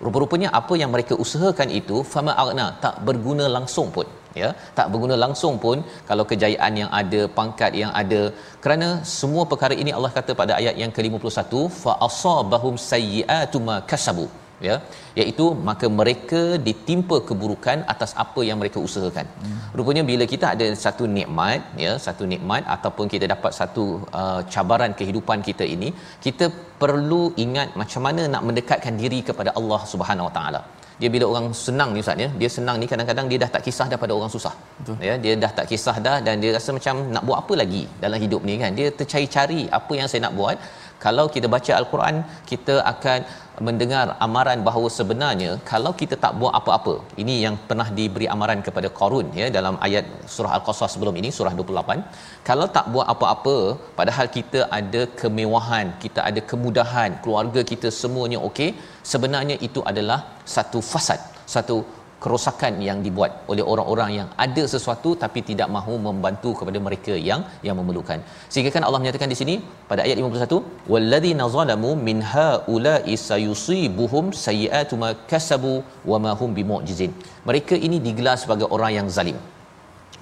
Rupa-rupanya 0.04 0.48
apa 0.58 0.74
yang 0.80 0.90
mereka 0.94 1.14
usahakan 1.24 1.68
itu 1.80 1.96
fama 2.12 2.32
aghna 2.42 2.66
tak 2.84 2.96
berguna 3.06 3.46
langsung 3.56 3.88
pun 3.96 4.06
ya. 4.42 4.50
Tak 4.78 4.88
berguna 4.92 5.16
langsung 5.24 5.54
pun 5.64 5.78
kalau 6.10 6.26
kejayaan 6.32 6.74
yang 6.82 6.90
ada 7.00 7.20
pangkat 7.38 7.72
yang 7.82 7.92
ada. 8.02 8.22
Kerana 8.64 8.88
semua 9.18 9.44
perkara 9.52 9.76
ini 9.82 9.92
Allah 9.98 10.12
kata 10.18 10.34
pada 10.42 10.54
ayat 10.60 10.76
yang 10.82 10.92
ke-51 10.98 11.62
fa 11.82 11.94
asabahum 12.08 12.76
sayyi'atu 12.90 13.60
ma 13.68 13.76
kasabu 13.92 14.26
ya. 14.68 14.76
Iaitu 15.20 15.46
maka 15.68 15.86
mereka 16.00 16.42
ditimpa 16.68 17.18
keburukan 17.28 17.78
atas 17.94 18.12
apa 18.24 18.42
yang 18.48 18.58
mereka 18.62 18.78
usahakan. 18.88 19.26
Hmm. 19.42 19.58
rupanya 19.78 20.02
bila 20.10 20.24
kita 20.32 20.46
ada 20.54 20.66
satu 20.84 21.04
nikmat 21.16 21.60
ya 21.84 21.92
satu 22.06 22.24
nikmat 22.32 22.62
ataupun 22.74 23.06
kita 23.14 23.26
dapat 23.34 23.52
satu 23.60 23.84
uh, 24.20 24.40
cabaran 24.54 24.92
kehidupan 25.00 25.38
kita 25.48 25.64
ini 25.74 25.88
kita 26.26 26.46
perlu 26.82 27.22
ingat 27.44 27.68
macam 27.82 28.02
mana 28.06 28.24
nak 28.34 28.44
mendekatkan 28.48 28.96
diri 29.02 29.20
kepada 29.28 29.52
Allah 29.60 29.80
Subhanahu 29.92 30.28
Wa 30.28 30.34
Taala 30.38 30.60
dia 31.00 31.08
bila 31.14 31.24
orang 31.32 31.46
senang 31.64 31.90
ni 31.94 32.00
ustaz 32.04 32.24
ya 32.24 32.28
dia 32.40 32.48
senang 32.56 32.76
ni 32.82 32.86
kadang-kadang 32.92 33.26
dia 33.30 33.38
dah 33.44 33.50
tak 33.54 33.62
kisah 33.66 33.86
daripada 33.90 34.12
orang 34.18 34.30
susah 34.34 34.54
Betul. 34.78 34.96
ya 35.08 35.14
dia 35.24 35.32
dah 35.44 35.52
tak 35.58 35.66
kisah 35.70 35.96
dah 36.06 36.16
dan 36.26 36.34
dia 36.42 36.50
rasa 36.56 36.70
macam 36.78 36.94
nak 37.14 37.22
buat 37.28 37.38
apa 37.42 37.54
lagi 37.62 37.82
dalam 38.04 38.18
hidup 38.24 38.42
ni 38.48 38.56
kan 38.62 38.72
dia 38.78 38.88
tercari-cari 39.00 39.60
apa 39.80 39.92
yang 40.00 40.08
saya 40.12 40.22
nak 40.26 40.34
buat 40.40 40.56
kalau 41.04 41.26
kita 41.34 41.46
baca 41.54 41.72
al-Quran 41.80 42.16
kita 42.50 42.74
akan 42.92 43.20
mendengar 43.66 44.04
amaran 44.26 44.60
bahawa 44.68 44.88
sebenarnya 44.96 45.50
kalau 45.70 45.92
kita 46.00 46.14
tak 46.24 46.32
buat 46.40 46.52
apa-apa 46.58 46.94
ini 47.22 47.34
yang 47.44 47.54
pernah 47.68 47.88
diberi 47.98 48.26
amaran 48.34 48.60
kepada 48.66 48.88
Qarun 48.98 49.26
ya 49.40 49.46
dalam 49.56 49.76
ayat 49.86 50.04
surah 50.34 50.52
al-Qasas 50.58 50.92
sebelum 50.94 51.16
ini 51.20 51.30
surah 51.38 51.54
28 51.60 52.46
kalau 52.48 52.66
tak 52.76 52.86
buat 52.94 53.06
apa-apa 53.14 53.56
padahal 53.98 54.28
kita 54.38 54.60
ada 54.80 55.02
kemewahan 55.22 55.88
kita 56.04 56.22
ada 56.28 56.42
kemudahan 56.52 57.12
keluarga 57.24 57.62
kita 57.72 57.90
semuanya 58.02 58.40
okey 58.50 58.70
sebenarnya 59.12 59.58
itu 59.68 59.82
adalah 59.92 60.20
satu 60.56 60.80
fasad 60.92 61.20
satu 61.54 61.76
kerosakan 62.22 62.74
yang 62.88 62.98
dibuat 63.06 63.32
oleh 63.52 63.64
orang-orang 63.72 64.10
yang 64.18 64.28
ada 64.44 64.62
sesuatu 64.74 65.10
tapi 65.22 65.40
tidak 65.50 65.68
mahu 65.76 65.94
membantu 66.06 66.52
kepada 66.60 66.78
mereka 66.86 67.14
yang 67.28 67.42
yang 67.66 67.76
memerlukan. 67.80 68.20
Sehingga 68.52 68.72
kan 68.76 68.84
Allah 68.86 69.00
menyatakan 69.02 69.30
di 69.34 69.38
sini 69.40 69.54
pada 69.90 70.02
ayat 70.06 70.16
51, 70.22 70.62
"Walladzina 70.92 71.46
zalamu 71.56 71.92
min 72.08 72.18
haula'i 72.32 73.14
sayusibuhum 73.28 74.34
sayyi'atu 74.46 74.96
ma 75.04 75.10
kasabu 75.32 75.74
wa 76.12 76.18
ma 76.24 76.32
hum 76.40 76.50
bimu'jizin." 76.58 77.14
Mereka 77.50 77.76
ini 77.88 77.98
digelar 78.08 78.36
sebagai 78.44 78.68
orang 78.76 78.92
yang 78.98 79.08
zalim 79.18 79.38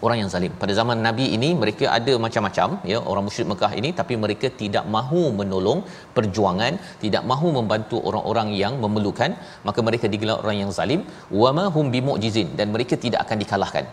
orang 0.04 0.18
yang 0.22 0.30
zalim. 0.34 0.52
Pada 0.62 0.72
zaman 0.78 0.98
Nabi 1.06 1.26
ini 1.36 1.48
mereka 1.62 1.86
ada 1.98 2.14
macam-macam 2.24 2.68
ya 2.90 2.98
orang 3.10 3.24
musyrik 3.28 3.48
Mekah 3.52 3.72
ini 3.80 3.90
tapi 4.00 4.14
mereka 4.24 4.48
tidak 4.62 4.84
mahu 4.96 5.22
menolong 5.40 5.80
perjuangan, 6.16 6.74
tidak 7.04 7.22
mahu 7.30 7.50
membantu 7.58 7.98
orang-orang 8.08 8.50
yang 8.62 8.74
memerlukan, 8.84 9.32
maka 9.68 9.80
mereka 9.88 10.08
digelar 10.14 10.38
orang 10.42 10.58
yang 10.62 10.72
zalim 10.78 11.02
wa 11.42 11.52
ma 11.58 11.64
hum 11.76 11.88
bimu'jizin 11.94 12.50
dan 12.60 12.68
mereka 12.76 12.96
tidak 13.06 13.22
akan 13.26 13.38
dikalahkan. 13.44 13.86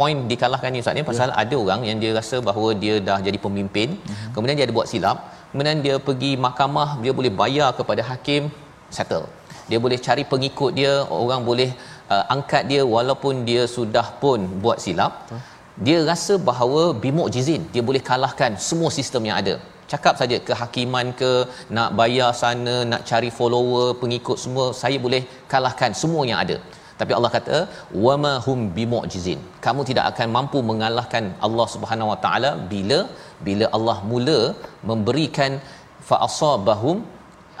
Poin 0.00 0.18
dikalahkan 0.30 0.70
ni 0.74 0.80
Ustaz 0.82 0.96
ni 0.98 1.02
pasal 1.10 1.28
ya. 1.30 1.36
ada 1.42 1.56
orang 1.64 1.80
yang 1.88 1.98
dia 2.02 2.12
rasa 2.18 2.36
bahawa 2.48 2.68
dia 2.82 2.94
dah 3.08 3.18
jadi 3.26 3.38
pemimpin, 3.46 3.88
uh-huh. 3.94 4.30
kemudian 4.34 4.56
dia 4.58 4.66
ada 4.66 4.74
buat 4.78 4.88
silap, 4.92 5.18
kemudian 5.50 5.78
dia 5.86 5.96
pergi 6.06 6.32
mahkamah, 6.44 6.88
dia 7.04 7.12
boleh 7.18 7.32
bayar 7.40 7.70
kepada 7.78 8.02
hakim 8.10 8.50
settle. 8.96 9.26
Dia 9.70 9.78
boleh 9.84 9.98
cari 10.06 10.24
pengikut 10.32 10.70
dia, 10.78 10.92
orang 11.24 11.42
boleh 11.50 11.70
uh, 12.14 12.22
angkat 12.34 12.62
dia 12.70 12.82
walaupun 12.94 13.34
dia 13.48 13.62
sudah 13.76 14.06
pun 14.22 14.40
buat 14.64 14.78
silap 14.84 15.12
dia 15.86 15.98
rasa 16.10 16.34
bahawa 16.48 16.82
bimukjizin 17.04 17.62
dia 17.74 17.82
boleh 17.88 18.02
kalahkan 18.10 18.52
semua 18.68 18.90
sistem 18.98 19.24
yang 19.28 19.38
ada. 19.42 19.54
Cakap 19.92 20.14
saja 20.20 20.36
kehakiman 20.48 21.06
ke 21.20 21.30
nak 21.76 21.90
bayar 21.98 22.30
sana 22.42 22.76
nak 22.90 23.02
cari 23.10 23.30
follower 23.38 23.86
pengikut 24.02 24.38
semua 24.44 24.66
saya 24.82 24.98
boleh 25.06 25.22
kalahkan 25.52 25.92
semua 26.02 26.22
yang 26.30 26.38
ada. 26.44 26.56
Tapi 27.00 27.12
Allah 27.16 27.30
kata 27.36 27.58
wama 28.06 28.32
hum 28.46 28.58
bimukjizin 28.76 29.40
kamu 29.64 29.82
tidak 29.88 30.04
akan 30.12 30.28
mampu 30.36 30.58
mengalahkan 30.70 31.24
Allah 31.46 31.66
Subhanahu 31.74 32.10
Wa 32.12 32.18
Taala 32.24 32.50
bila 32.72 32.98
bila 33.46 33.66
Allah 33.76 33.96
mula 34.12 34.40
memberikan 34.90 35.54
fa 36.08 36.18
asabahum 36.28 36.98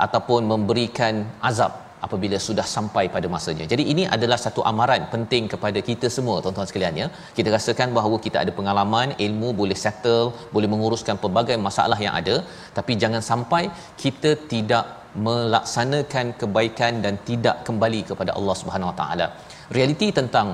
ataupun 0.06 0.42
memberikan 0.52 1.14
azab 1.50 1.83
apabila 2.06 2.38
sudah 2.46 2.66
sampai 2.74 3.04
pada 3.14 3.28
masanya. 3.34 3.66
Jadi 3.72 3.84
ini 3.92 4.04
adalah 4.16 4.38
satu 4.46 4.62
amaran 4.70 5.02
penting 5.14 5.44
kepada 5.52 5.80
kita 5.88 6.08
semua 6.16 6.36
tuan-tuan 6.44 6.68
sekalian 6.70 7.00
ya. 7.02 7.06
Kita 7.38 7.48
rasakan 7.56 7.90
bahawa 7.98 8.18
kita 8.26 8.38
ada 8.44 8.52
pengalaman, 8.58 9.16
ilmu 9.26 9.50
boleh 9.60 9.78
settle, 9.84 10.26
boleh 10.56 10.70
menguruskan 10.74 11.16
pelbagai 11.24 11.56
masalah 11.68 11.98
yang 12.06 12.14
ada, 12.20 12.36
tapi 12.78 12.94
jangan 13.04 13.24
sampai 13.30 13.64
kita 14.04 14.32
tidak 14.52 14.84
melaksanakan 15.26 16.26
kebaikan 16.40 16.94
dan 17.04 17.14
tidak 17.28 17.56
kembali 17.66 18.00
kepada 18.10 18.30
Allah 18.38 18.56
Subhanahu 18.60 18.90
Wa 18.92 18.96
Taala. 19.00 19.26
Realiti 19.76 20.08
tentang 20.20 20.48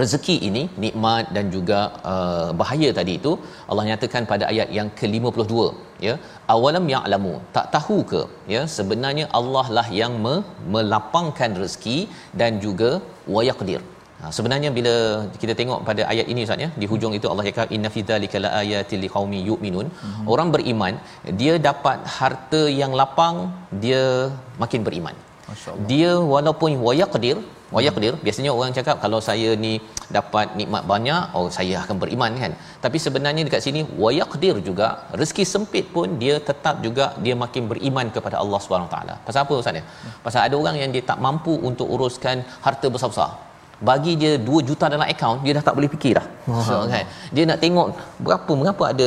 rezeki 0.00 0.36
ini 0.48 0.62
nikmat 0.84 1.24
dan 1.36 1.46
juga 1.56 1.80
uh, 2.12 2.48
bahaya 2.60 2.88
tadi 2.98 3.12
itu 3.20 3.32
Allah 3.70 3.84
nyatakan 3.90 4.24
pada 4.32 4.44
ayat 4.52 4.70
yang 4.78 4.88
ke-52 4.98 5.54
ya. 6.06 6.14
Awalam 6.54 6.86
ya'lamu 6.94 7.34
tak 7.56 7.66
tahu 7.76 7.98
ke 8.12 8.22
ya 8.54 8.62
sebenarnya 8.76 9.26
Allah 9.40 9.66
lah 9.78 9.86
yang 10.00 10.14
me- 10.24 10.44
melapangkan 10.76 11.52
rezeki 11.62 11.98
dan 12.42 12.60
juga 12.64 12.90
wayaqdir 13.36 13.82
Ha, 14.20 14.30
sebenarnya 14.36 14.68
bila 14.76 14.92
kita 15.40 15.52
tengok 15.58 15.80
pada 15.88 16.02
ayat 16.12 16.26
ini 16.32 16.44
Ustaz 16.46 16.62
ya 16.64 16.68
di 16.80 16.86
hujung 16.90 17.14
itu 17.18 17.26
Allah 17.32 17.44
cakap 17.48 17.72
inna 17.76 17.88
fi 17.94 18.00
dzalika 18.08 18.40
laayatil 18.44 19.02
liqaumi 19.04 19.40
yu'minun. 19.48 19.86
Mm-hmm. 19.92 20.30
orang 20.32 20.48
beriman 20.54 20.94
dia 21.40 21.54
dapat 21.68 21.98
harta 22.16 22.62
yang 22.80 22.96
lapang 23.00 23.36
dia 23.84 24.32
makin 24.62 24.80
beriman 24.86 25.16
dia 25.90 26.12
walaupun 26.32 26.70
wayaqdir 26.86 27.36
wayaqdir 27.76 28.12
biasanya 28.24 28.50
orang 28.56 28.72
cakap 28.78 28.96
kalau 29.04 29.18
saya 29.28 29.50
ni 29.64 29.72
dapat 30.16 30.46
nikmat 30.58 30.82
banyak 30.92 31.22
oh 31.38 31.46
saya 31.56 31.74
akan 31.82 31.96
beriman 32.02 32.32
kan. 32.42 32.52
Tapi 32.84 32.98
sebenarnya 33.04 33.42
dekat 33.46 33.62
sini 33.66 33.80
wayaqdir 34.04 34.56
juga 34.68 34.86
rezeki 35.20 35.44
sempit 35.52 35.86
pun 35.94 36.18
dia 36.22 36.34
tetap 36.50 36.76
juga 36.86 37.06
dia 37.24 37.34
makin 37.44 37.64
beriman 37.72 38.08
kepada 38.16 38.36
Allah 38.42 38.60
Subhanahu 38.64 38.90
taala. 38.94 39.16
Pasal 39.26 39.40
apa 39.46 39.54
ustaz? 39.62 39.80
Ya 39.80 39.84
pasal 40.26 40.40
ada 40.46 40.54
orang 40.62 40.78
yang 40.82 40.90
dia 40.94 41.02
tak 41.10 41.18
mampu 41.26 41.54
untuk 41.70 41.88
uruskan 41.96 42.46
harta 42.66 42.88
besar-besar. 42.96 43.30
Bagi 43.88 44.12
dia 44.20 44.32
2 44.40 44.68
juta 44.68 44.86
dalam 44.92 45.06
akaun 45.14 45.38
dia 45.44 45.52
dah 45.56 45.64
tak 45.68 45.74
boleh 45.78 45.90
fikir 45.94 46.12
dah. 46.18 46.26
So, 46.68 46.76
kan? 46.92 47.04
Dia 47.34 47.44
nak 47.50 47.58
tengok 47.64 47.88
berapa 48.26 48.52
mengapa 48.60 48.84
ada 48.92 49.06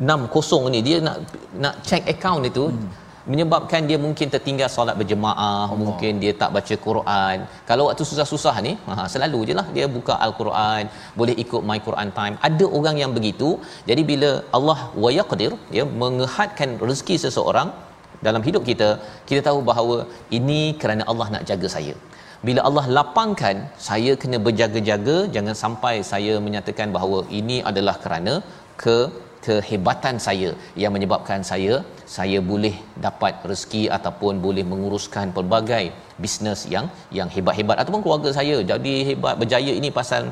6 0.00 0.34
kosong 0.34 0.64
ni? 0.74 0.80
Dia 0.88 0.96
nak 1.06 1.16
nak 1.64 1.74
check 1.88 2.02
akaun 2.14 2.42
itu 2.52 2.64
hmm 2.72 3.09
menyebabkan 3.32 3.82
dia 3.88 3.98
mungkin 4.04 4.28
tertinggal 4.34 4.68
solat 4.76 4.96
berjemaah 5.00 5.66
Allah. 5.66 5.78
mungkin 5.82 6.12
dia 6.22 6.32
tak 6.42 6.50
baca 6.56 6.74
Quran. 6.86 7.36
Kalau 7.68 7.84
waktu 7.88 8.04
susah-susah 8.10 8.54
ni 8.66 8.72
ha 8.98 9.04
selalu 9.14 9.40
je 9.48 9.54
lah 9.58 9.66
dia 9.76 9.86
buka 9.96 10.14
al-Quran 10.26 10.84
boleh 11.20 11.34
ikut 11.44 11.62
my 11.70 11.78
Quran 11.88 12.10
time. 12.18 12.36
Ada 12.48 12.66
orang 12.78 12.98
yang 13.02 13.14
begitu. 13.18 13.50
Jadi 13.90 14.04
bila 14.12 14.30
Allah 14.58 14.78
wa 15.04 15.12
yaqdir 15.18 15.52
ya 15.78 15.86
mengehadkan 16.02 16.70
rezeki 16.88 17.18
seseorang 17.24 17.70
dalam 18.26 18.42
hidup 18.48 18.62
kita 18.70 18.88
kita 19.28 19.40
tahu 19.48 19.58
bahawa 19.70 19.98
ini 20.38 20.62
kerana 20.82 21.04
Allah 21.12 21.28
nak 21.34 21.44
jaga 21.50 21.70
saya. 21.76 21.96
Bila 22.48 22.60
Allah 22.68 22.84
lapangkan 22.96 23.56
saya 23.88 24.12
kena 24.20 24.38
berjaga-jaga 24.46 25.16
jangan 25.34 25.56
sampai 25.62 25.94
saya 26.12 26.34
menyatakan 26.46 26.88
bahawa 26.96 27.18
ini 27.40 27.56
adalah 27.70 27.96
kerana 28.04 28.34
ke 28.82 28.98
kehebatan 29.46 30.16
saya 30.26 30.50
yang 30.82 30.92
menyebabkan 30.96 31.40
saya 31.50 31.74
saya 32.16 32.38
boleh 32.50 32.74
dapat 33.06 33.34
rezeki 33.50 33.82
ataupun 33.96 34.42
boleh 34.46 34.64
menguruskan 34.72 35.28
pelbagai 35.36 35.84
bisnes 36.22 36.62
yang 36.74 36.86
yang 37.18 37.28
hebat-hebat 37.34 37.76
ataupun 37.82 38.02
keluarga 38.06 38.32
saya 38.38 38.56
jadi 38.72 38.94
hebat 39.10 39.36
berjaya 39.42 39.74
ini 39.80 39.90
pasal 40.00 40.24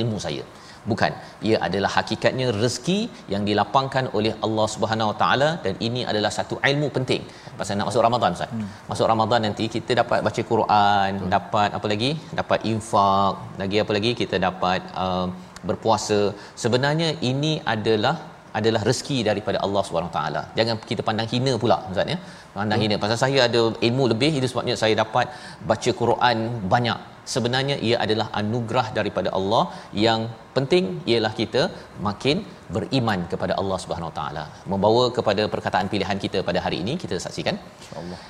ilmu 0.00 0.18
saya 0.26 0.44
bukan 0.90 1.12
ia 1.48 1.56
adalah 1.66 1.90
hakikatnya 1.96 2.46
rezeki 2.62 2.98
yang 3.32 3.42
dilapangkan 3.48 4.04
oleh 4.18 4.32
Allah 4.46 4.66
Subhanahu 4.74 5.10
Wa 5.12 5.16
Taala 5.22 5.48
dan 5.64 5.74
ini 5.86 6.02
adalah 6.10 6.30
satu 6.38 6.56
ilmu 6.70 6.88
penting 6.96 7.22
pasal 7.60 7.76
nak 7.78 7.88
masuk 7.90 8.02
Ramadan 8.06 8.36
Ustaz. 8.36 8.52
Hmm. 8.54 8.68
Masuk 8.90 9.06
Ramadan 9.12 9.40
nanti 9.46 9.64
kita 9.74 9.92
dapat 10.00 10.18
baca 10.26 10.42
Quran, 10.52 11.10
hmm. 11.20 11.30
dapat 11.36 11.68
apa 11.78 11.86
lagi? 11.92 12.10
Dapat 12.40 12.60
infak, 12.72 13.34
lagi 13.62 13.78
apa 13.84 13.92
lagi 13.96 14.12
kita 14.22 14.36
dapat 14.48 14.80
uh, 15.04 15.26
berpuasa 15.68 16.18
sebenarnya 16.62 17.08
ini 17.30 17.52
adalah 17.74 18.16
adalah 18.58 18.80
rezeki 18.88 19.18
daripada 19.28 19.58
Allah 19.66 19.82
Subhanahu 19.86 20.14
taala. 20.16 20.42
Jangan 20.58 20.76
kita 20.90 21.02
pandang 21.08 21.28
hina 21.32 21.52
pula 21.62 21.76
ustaz 21.92 22.12
ya. 22.14 22.18
Pandang 22.56 22.78
hmm. 22.78 22.84
hina 22.86 23.02
pasal 23.04 23.18
saya 23.24 23.40
ada 23.48 23.62
ilmu 23.88 24.04
lebih 24.12 24.32
itu 24.38 24.46
sebabnya 24.52 24.74
saya 24.82 24.94
dapat 25.02 25.26
baca 25.70 25.92
Quran 26.02 26.38
banyak. 26.74 27.00
Sebenarnya 27.34 27.76
ia 27.88 27.96
adalah 28.04 28.26
anugerah 28.40 28.86
daripada 28.98 29.28
Allah 29.38 29.62
yang 30.06 30.20
penting 30.56 30.84
ialah 31.12 31.32
kita 31.40 31.62
makin 32.06 32.36
beriman 32.76 33.20
kepada 33.32 33.54
Allah 33.60 33.78
Subhanahu 33.84 34.12
taala. 34.18 34.44
Membawa 34.72 35.04
kepada 35.18 35.44
perkataan 35.54 35.88
pilihan 35.94 36.20
kita 36.24 36.40
pada 36.50 36.60
hari 36.66 36.78
ini 36.84 36.94
kita 37.04 37.18
saksikan 37.26 37.56
insyaallah. 37.80 38.20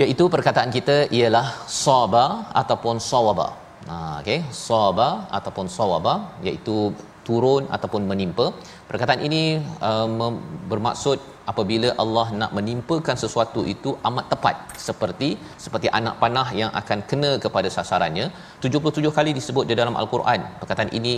Iaitu 0.00 0.24
perkataan 0.34 0.70
kita 0.76 0.96
ialah 1.18 1.46
saba 1.82 2.24
ataupun 2.60 2.96
sawaba. 3.10 3.48
Ha 3.90 3.96
okey, 4.20 4.40
saba 4.66 5.08
ataupun 5.38 5.66
sawaba 5.76 6.14
iaitu 6.46 6.76
turun 7.26 7.64
ataupun 7.76 8.02
menimpa. 8.10 8.46
Perkataan 8.88 9.20
ini 9.28 9.42
uh, 9.88 10.32
bermaksud 10.70 11.18
apabila 11.50 11.88
Allah 12.02 12.26
nak 12.40 12.50
menimpakan 12.58 13.16
sesuatu 13.22 13.60
itu 13.74 13.90
amat 14.08 14.26
tepat. 14.32 14.56
Seperti 14.86 15.28
seperti 15.64 15.88
anak 15.98 16.14
panah 16.22 16.48
yang 16.60 16.70
akan 16.80 16.98
kena 17.10 17.30
kepada 17.44 17.68
sasarannya. 17.76 18.26
77 18.66 19.14
kali 19.18 19.32
disebut 19.38 19.64
di 19.70 19.76
dalam 19.80 19.96
al-Quran. 20.02 20.42
Perkataan 20.62 20.92
ini 20.98 21.14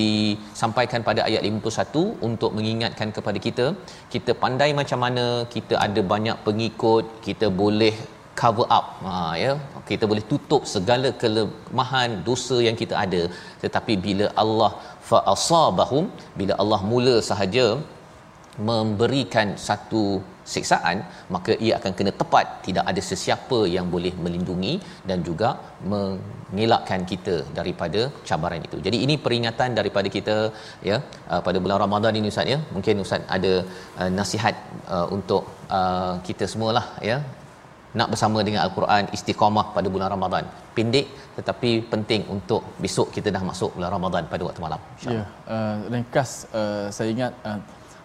disampaikan 0.00 1.02
pada 1.08 1.22
ayat 1.28 1.44
51 1.50 2.04
untuk 2.28 2.50
mengingatkan 2.58 3.10
kepada 3.18 3.40
kita 3.46 3.66
kita 4.14 4.32
pandai 4.42 4.70
macam 4.80 5.00
mana 5.04 5.26
kita 5.54 5.76
ada 5.86 6.02
banyak 6.14 6.38
pengikut 6.48 7.04
kita 7.28 7.48
boleh 7.62 7.94
cover 8.40 8.66
up. 8.78 8.86
Ha 9.06 9.16
ya. 9.44 9.52
Kita 9.90 10.04
boleh 10.10 10.24
tutup 10.32 10.62
segala 10.74 11.08
kelemahan 11.22 12.10
dosa 12.28 12.58
yang 12.68 12.76
kita 12.82 12.94
ada. 13.04 13.22
Tetapi 13.64 13.96
bila 14.06 14.28
Allah 14.42 14.70
fa 15.10 15.20
asabahum 15.34 16.06
bila 16.40 16.54
Allah 16.64 16.80
mula 16.92 17.16
sahaja 17.30 17.66
memberikan 18.68 19.48
satu 19.66 20.02
siksaan 20.52 20.96
maka 21.34 21.52
ia 21.64 21.72
akan 21.78 21.92
kena 21.98 22.12
tepat. 22.20 22.46
Tidak 22.66 22.84
ada 22.90 23.02
sesiapa 23.10 23.58
yang 23.74 23.86
boleh 23.94 24.12
melindungi 24.24 24.74
dan 25.08 25.18
juga 25.28 25.50
mengelakkan 25.92 27.02
kita 27.12 27.36
daripada 27.58 28.00
cabaran 28.28 28.64
itu. 28.68 28.78
Jadi 28.86 28.98
ini 29.06 29.16
peringatan 29.26 29.70
daripada 29.78 30.10
kita 30.16 30.36
ya. 30.90 30.98
Uh, 31.32 31.40
pada 31.46 31.58
bulan 31.64 31.80
Ramadan 31.84 32.18
ini 32.20 32.30
ustaz 32.34 32.52
ya. 32.54 32.58
Mungkin 32.76 33.04
ustaz 33.04 33.24
ada 33.36 33.52
uh, 34.00 34.10
nasihat 34.18 34.56
uh, 34.94 35.06
untuk 35.18 35.44
uh, 35.78 36.14
kita 36.28 36.46
semualah 36.54 36.86
ya 37.10 37.18
nak 37.98 38.08
bersama 38.12 38.38
dengan 38.46 38.60
al-Quran 38.66 39.04
istiqamah 39.16 39.66
pada 39.76 39.88
bulan 39.94 40.08
Ramadan. 40.14 40.44
Pendek 40.76 41.06
tetapi 41.38 41.70
penting 41.92 42.22
untuk 42.34 42.62
besok 42.84 43.08
kita 43.16 43.28
dah 43.36 43.42
masuk 43.50 43.70
bulan 43.76 43.90
Ramadan 43.96 44.22
pada 44.32 44.42
waktu 44.48 44.60
malam. 44.66 44.80
Insyaallah. 44.96 45.28
ya 45.28 45.54
uh, 45.54 45.76
ringkas 45.92 46.30
uh, 46.60 46.86
saya 46.96 47.08
ingat 47.16 47.32
uh, 47.48 47.58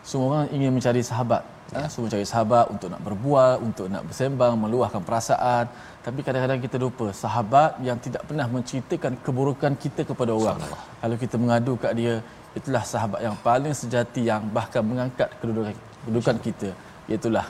semua 0.07 0.25
orang 0.31 0.47
ingin 0.55 0.71
mencari 0.75 1.01
sahabat. 1.03 1.43
Ya. 1.75 1.83
ha, 1.83 1.87
semua 1.91 2.07
cari 2.07 2.23
sahabat 2.23 2.65
untuk 2.73 2.87
nak 2.91 3.01
berbual 3.07 3.53
untuk 3.67 3.85
nak 3.93 4.03
bersembang 4.07 4.53
meluahkan 4.63 5.01
perasaan. 5.07 5.65
Tapi 6.05 6.19
kadang-kadang 6.23 6.59
kita 6.63 6.79
lupa 6.79 7.11
sahabat 7.11 7.75
yang 7.87 7.99
tidak 8.05 8.23
pernah 8.23 8.47
menceritakan 8.47 9.19
keburukan 9.25 9.75
kita 9.83 10.07
kepada 10.07 10.31
orang. 10.31 10.59
Kalau 11.03 11.15
kita 11.23 11.35
mengadu 11.35 11.75
kat 11.75 11.91
dia 11.99 12.13
itulah 12.55 12.83
sahabat 12.93 13.19
yang 13.27 13.35
paling 13.47 13.75
sejati 13.75 14.23
yang 14.31 14.47
bahkan 14.57 14.79
mengangkat 14.79 15.27
kedudukan, 15.43 15.75
kedudukan 16.07 16.37
kita. 16.39 16.69
Itulah 17.11 17.43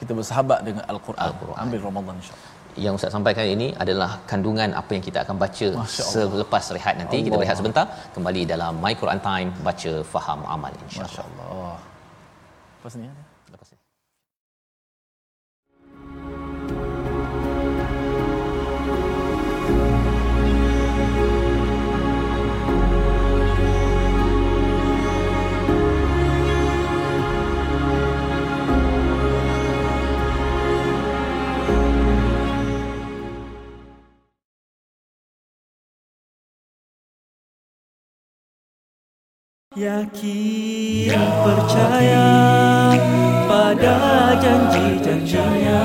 kita 0.00 0.12
bersahabat 0.18 0.60
dengan 0.68 0.84
al-Quran, 0.92 1.30
al-Quran. 1.32 1.58
ambil 1.64 1.80
Ramadan 1.88 2.16
insya-Allah 2.22 2.56
yang 2.84 2.94
Ustaz 2.98 3.10
sampaikan 3.16 3.46
ini 3.54 3.68
adalah 3.82 4.10
kandungan 4.30 4.70
apa 4.80 4.90
yang 4.96 5.04
kita 5.08 5.18
akan 5.26 5.36
baca 5.44 5.68
selepas 5.90 6.64
rehat 6.76 6.94
nanti. 7.00 7.16
Allah. 7.18 7.26
Kita 7.26 7.36
berehat 7.40 7.58
sebentar. 7.60 7.84
Kembali 8.14 8.42
dalam 8.52 8.78
My 8.84 8.94
Quran 8.94 9.20
Time. 9.28 9.50
Baca, 9.66 9.92
faham, 10.12 10.40
amal 10.46 10.72
insya-Allah. 10.86 11.10
Masya-Allah. 11.10 11.74
Lepas 12.78 12.94
ni 13.00 13.06
ada. 13.10 13.27
Yakin 39.78 41.14
percaya 41.46 42.26
pada 43.46 44.34
janji-janjinya 44.42 45.84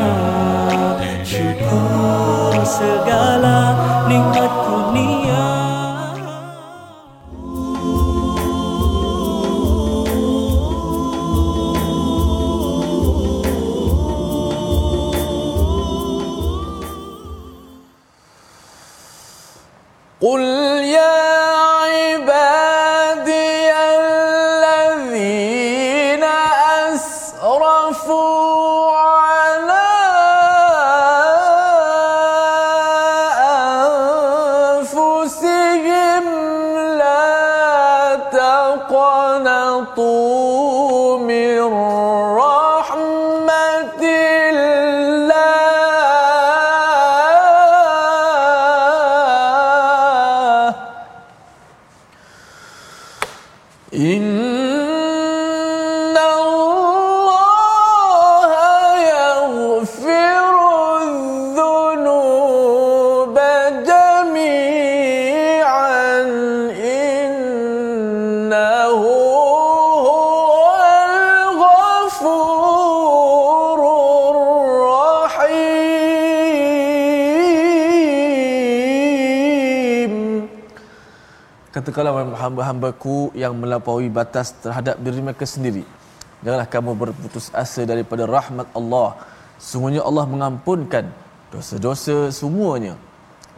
Syukur 1.22 2.58
segala 2.66 3.78
nikmat 4.10 4.50
kurnia 4.66 5.46
قل 20.24 20.64
katakanlah 20.84 21.13
hamba-hambaku 82.44 83.32
yang 83.44 83.54
melampaui 83.62 84.08
batas 84.18 84.48
terhadap 84.64 84.96
diri 85.06 85.20
mereka 85.28 85.46
sendiri. 85.48 85.84
Janganlah 86.44 86.68
kamu 86.76 86.92
berputus 87.02 87.48
asa 87.64 87.82
daripada 87.92 88.24
rahmat 88.36 88.68
Allah. 88.80 89.10
Sungguhnya 89.70 90.02
Allah 90.10 90.26
mengampunkan 90.34 91.06
dosa-dosa 91.54 92.18
semuanya. 92.40 92.94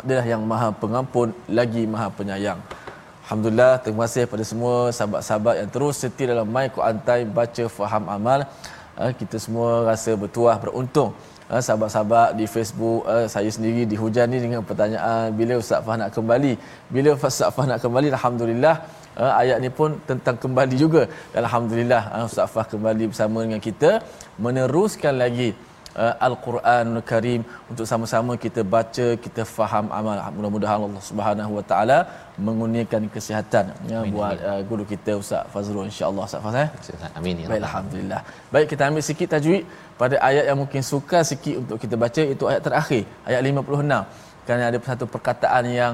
Adalah 0.03 0.25
yang 0.33 0.43
maha 0.51 0.69
pengampun 0.83 1.33
lagi 1.49 1.83
maha 1.93 2.07
penyayang. 2.17 2.61
Alhamdulillah 3.25 3.81
terima 3.81 4.05
kasih 4.05 4.29
kepada 4.29 4.45
semua 4.45 4.75
sahabat-sahabat 4.93 5.55
yang 5.61 5.69
terus 5.73 5.95
setia 5.97 6.29
dalam 6.29 6.45
My 6.55 6.67
Quran 6.75 6.97
Time 7.07 7.27
baca 7.39 7.63
faham 7.77 8.03
amal. 8.17 8.39
Ah, 8.93 9.11
kita 9.21 9.41
semua 9.45 9.69
rasa 9.89 10.11
bertuah 10.13 10.55
beruntung 10.61 11.11
uh, 11.51 11.61
sahabat-sahabat 11.65 12.29
di 12.39 12.45
Facebook 12.55 13.01
uh, 13.13 13.25
saya 13.33 13.49
sendiri 13.55 13.83
dihujani 13.91 14.37
dengan 14.45 14.61
pertanyaan 14.69 15.33
bila 15.39 15.53
Ustaz 15.63 15.81
Fah 15.85 15.97
nak 16.01 16.11
kembali? 16.17 16.53
Bila 16.95 17.09
Ustaz 17.17 17.51
Fah 17.55 17.65
nak 17.71 17.79
kembali 17.83 18.07
Alhamdulillah 18.15 18.75
uh, 19.21 19.31
ayat 19.41 19.57
ni 19.65 19.69
pun 19.79 19.99
tentang 20.09 20.35
kembali 20.43 20.75
juga. 20.83 21.03
Dan 21.33 21.39
Alhamdulillah 21.47 22.01
uh, 22.15 22.23
Ustaz 22.29 22.49
Fah 22.55 22.65
kembali 22.73 23.05
bersama 23.11 23.37
dengan 23.45 23.61
kita 23.69 23.91
meneruskan 24.47 25.15
lagi 25.25 25.51
Al-Quranul 26.27 27.03
Karim. 27.09 27.41
Untuk 27.71 27.85
sama-sama 27.91 28.31
kita 28.45 28.61
baca, 28.75 29.05
kita 29.25 29.41
faham 29.57 29.85
amal. 29.97 30.19
Mudah-mudahan 30.35 30.83
Allah 30.87 31.03
Subhanahu 31.09 31.51
Wa 31.57 31.63
Taala 31.69 31.99
mengurniakan 32.45 33.07
kesihatan 33.15 33.65
ya 33.91 33.99
amin, 34.01 34.11
buat 34.15 34.37
Uh, 34.45 34.61
guru 34.69 34.83
kita 34.91 35.11
Ustaz 35.21 35.47
Fazrul 35.53 35.87
insya-Allah 35.89 36.23
Ustaz 36.27 36.41
Fazrul. 36.45 36.63
Eh? 36.63 36.69
Amin 37.19 37.35
ya 37.41 37.47
Baik, 37.51 37.63
alhamdulillah. 37.67 38.21
Baik 38.53 38.67
kita 38.71 38.81
ambil 38.89 39.03
sikit 39.09 39.27
tajwid 39.33 39.63
pada 40.01 40.15
ayat 40.29 40.43
yang 40.49 40.59
mungkin 40.63 40.81
suka 40.91 41.19
sikit 41.31 41.55
untuk 41.61 41.77
kita 41.83 41.95
baca 42.03 42.21
itu 42.35 42.43
ayat 42.51 42.61
terakhir 42.67 43.03
ayat 43.29 43.41
56 43.51 44.45
kerana 44.45 44.63
ada 44.69 44.79
satu 44.89 45.05
perkataan 45.13 45.65
yang 45.79 45.93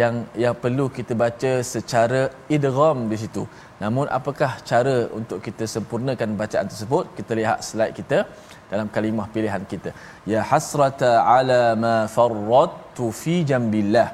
yang 0.00 0.14
yang 0.42 0.54
perlu 0.62 0.86
kita 0.98 1.12
baca 1.24 1.52
secara 1.72 2.20
idgham 2.56 2.98
di 3.12 3.16
situ. 3.22 3.42
Namun 3.82 4.06
apakah 4.18 4.52
cara 4.70 4.96
untuk 5.18 5.38
kita 5.46 5.64
sempurnakan 5.74 6.38
bacaan 6.42 6.68
tersebut? 6.72 7.04
Kita 7.18 7.32
lihat 7.40 7.58
slide 7.68 7.94
kita 8.00 8.18
dalam 8.70 8.88
kalimah 8.96 9.26
pilihan 9.34 9.62
kita 9.72 9.90
ya 10.32 10.40
hasrata 10.50 11.10
ala 11.36 11.62
ma 11.84 11.96
farrattu 12.16 13.06
fi 13.20 13.34
jambillah 13.50 14.08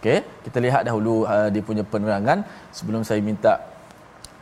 okey 0.00 0.18
kita 0.48 0.58
lihat 0.64 0.82
dahulu 0.88 1.28
uh, 1.28 1.48
dia 1.52 1.62
punya 1.68 1.84
penerangan. 1.92 2.38
Sebelum 2.78 3.04
saya 3.08 3.20
minta 3.28 3.52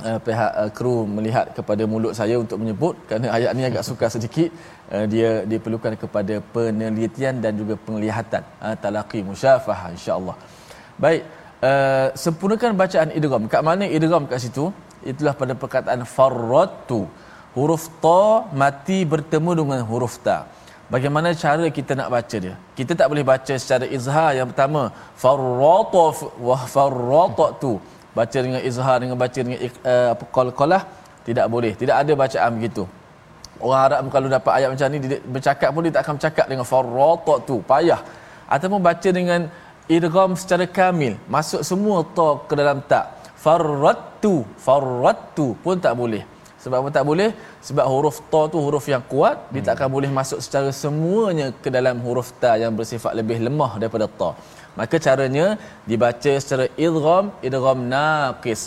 uh, 0.07 0.19
pihak 0.27 0.53
uh, 0.63 0.71
kru 0.79 0.95
melihat 1.17 1.47
kepada 1.59 1.83
mulut 1.93 2.15
saya 2.21 2.39
untuk 2.45 2.59
menyebut 2.63 2.95
kerana 3.11 3.35
ayat 3.37 3.51
ni 3.59 3.67
agak 3.71 3.85
sukar 3.89 4.11
sedikit 4.17 4.49
uh, 4.95 5.05
dia 5.13 5.31
diperlukan 5.53 5.95
kepada 6.03 6.35
penelitian 6.55 7.43
dan 7.45 7.53
juga 7.61 7.75
penglihatan. 7.87 8.43
Uh, 8.63 8.75
talaqi 8.85 9.21
musyafah 9.31 9.79
insyaallah. 9.97 10.37
Baik 11.05 11.23
uh, 11.69 12.09
sempurnakan 12.25 12.79
bacaan 12.83 13.11
idgham. 13.19 13.51
Kat 13.55 13.63
mana 13.71 13.87
idgham 13.99 14.25
kat 14.31 14.41
situ? 14.47 14.67
Itulah 15.11 15.35
pada 15.41 15.55
perkataan 15.63 16.03
farrattu 16.17 17.01
huruf 17.57 17.85
ta 18.05 18.23
mati 18.63 18.99
bertemu 19.13 19.51
dengan 19.61 19.81
huruf 19.91 20.15
ta 20.27 20.39
bagaimana 20.95 21.29
cara 21.45 21.67
kita 21.79 21.93
nak 22.01 22.09
baca 22.15 22.37
dia? 22.45 22.55
Kita 22.79 22.93
tak 23.01 23.07
boleh 23.11 23.25
baca 23.33 23.55
secara 23.63 23.85
izhar. 23.97 24.31
Yang 24.39 24.49
pertama 24.53 24.83
farrata 25.23 26.07
wa 26.49 26.57
farratatu 26.75 27.73
baca 28.19 28.39
dengan 28.45 28.61
izhar 28.69 28.97
dengan 29.03 29.17
baca 29.23 29.39
dengan 29.39 29.59
uh, 29.65 30.09
apa 30.17 30.25
qalqalah 30.37 30.83
tidak 31.29 31.47
boleh. 31.55 31.73
Tidak 31.77 31.97
ada 32.03 32.13
bacaan 32.23 32.51
begitu. 32.57 32.85
Orang 33.59 33.81
Arab 33.87 33.99
kalau 34.15 34.29
dapat 34.31 34.53
ayat 34.59 34.69
macam 34.73 34.87
ni 34.95 34.99
dia 35.03 35.19
bercakap 35.35 35.69
pun 35.75 35.81
dia 35.85 35.93
tak 35.97 36.03
akan 36.07 36.15
bercakap 36.19 36.47
dengan 36.51 36.67
farratat 36.73 37.39
tu. 37.49 37.57
Payah. 37.71 38.01
Ataupun 38.49 38.81
baca 38.81 39.09
dengan 39.19 39.41
idgham 39.91 40.33
secara 40.41 40.65
kamil. 40.65 41.15
Masuk 41.29 41.61
semua 41.71 42.01
ta 42.17 42.29
ke 42.49 42.55
dalam 42.57 42.81
tak. 42.93 43.05
Farrattu 43.39 44.43
farrattu 44.59 45.55
pun 45.63 45.79
tak 45.79 45.95
boleh 45.95 46.38
sebab 46.69 46.79
apa 46.85 46.91
tak 46.97 47.05
boleh? 47.11 47.31
Sebab 47.67 47.87
huruf 47.93 48.17
ta 48.33 48.41
tu 48.53 48.59
huruf 48.65 48.87
yang 48.93 49.05
kuat 49.13 49.37
dia 49.53 49.63
tak 49.67 49.75
akan 49.77 49.89
boleh 49.97 50.11
masuk 50.19 50.39
secara 50.45 50.71
semuanya 50.83 51.47
ke 51.63 51.69
dalam 51.77 51.97
huruf 52.07 52.29
ta 52.43 52.51
yang 52.63 52.73
bersifat 52.79 53.13
lebih 53.21 53.39
lemah 53.47 53.73
daripada 53.81 54.07
ta. 54.21 54.31
Maka 54.79 54.97
caranya 55.07 55.47
dibaca 55.91 56.33
secara 56.43 56.67
idgham 56.87 57.33
idgham 57.49 57.81
naqis. 57.95 58.63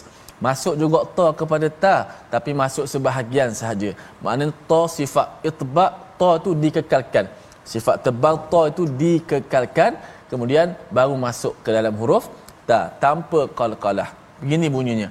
Masuk 0.45 0.73
juga 0.81 0.99
ta 1.17 1.27
kepada 1.39 1.67
ta 1.83 1.95
tapi 2.33 2.51
masuk 2.61 2.85
sebahagian 2.93 3.53
sahaja. 3.59 3.91
Maknanya 4.25 4.57
ta 4.71 4.81
sifat 4.97 5.27
itba' 5.49 5.91
ta 6.19 6.31
tu 6.45 6.51
dikekalkan. 6.63 7.25
Sifat 7.71 8.01
tebal 8.05 8.35
ta 8.51 8.61
itu 8.71 8.83
dikekalkan 9.01 9.91
kemudian 10.31 10.73
baru 10.97 11.13
masuk 11.27 11.53
ke 11.63 11.69
dalam 11.77 11.93
huruf 12.01 12.25
ta. 12.69 12.79
Tanpa 13.03 13.45
qalqalah. 13.59 14.09
Begini 14.41 14.67
bunyinya 14.73 15.09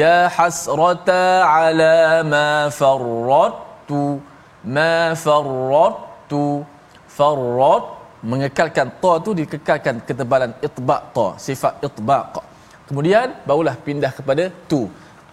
ya 0.00 0.16
hasrata 0.36 1.46
ala 1.46 2.26
ma 2.32 2.48
farrattu 2.78 4.02
ma 4.76 5.14
farrattu 5.24 6.42
farrat 7.16 7.84
mengekalkan 8.30 8.88
ta 9.02 9.12
tu 9.24 9.30
dikekalkan 9.40 10.02
ketebalan 10.08 10.52
itba' 10.66 11.00
ta 11.14 11.26
sifat 11.46 11.74
itbaq. 11.86 12.34
Kemudian 12.88 13.36
barulah 13.46 13.76
pindah 13.86 14.12
kepada 14.18 14.44
tu. 14.70 14.80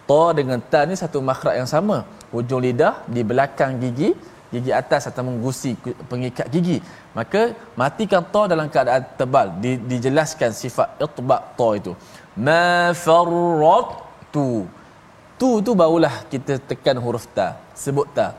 Ta 0.06 0.22
dengan 0.38 0.60
ta 0.72 0.80
ni 0.86 0.94
satu 1.02 1.18
makhraj 1.18 1.58
yang 1.60 1.70
sama. 1.74 2.06
Hujung 2.30 2.62
lidah 2.66 2.94
di 3.14 3.22
belakang 3.30 3.82
gigi 3.82 4.10
gigi 4.46 4.70
atas 4.70 5.10
atau 5.10 5.22
menggusi 5.26 5.74
pengikat 6.10 6.46
gigi. 6.54 6.78
Maka 7.18 7.42
matikan 7.80 8.22
ta 8.34 8.42
dalam 8.52 8.70
keadaan 8.70 9.02
tebal. 9.18 9.46
Di, 9.62 9.70
dijelaskan 9.90 10.54
sifat 10.54 11.02
itba' 11.06 11.42
ta 11.58 11.68
itu 11.80 11.94
ma 12.36 12.92
farrat 13.04 13.88
tu 14.32 14.66
tu 15.40 15.72
barulah 15.80 16.14
kita 16.32 16.56
tekan 16.68 16.96
huruf 17.04 17.24
ta. 17.36 17.48
Sebut 17.76 18.08
ta. 18.16 18.32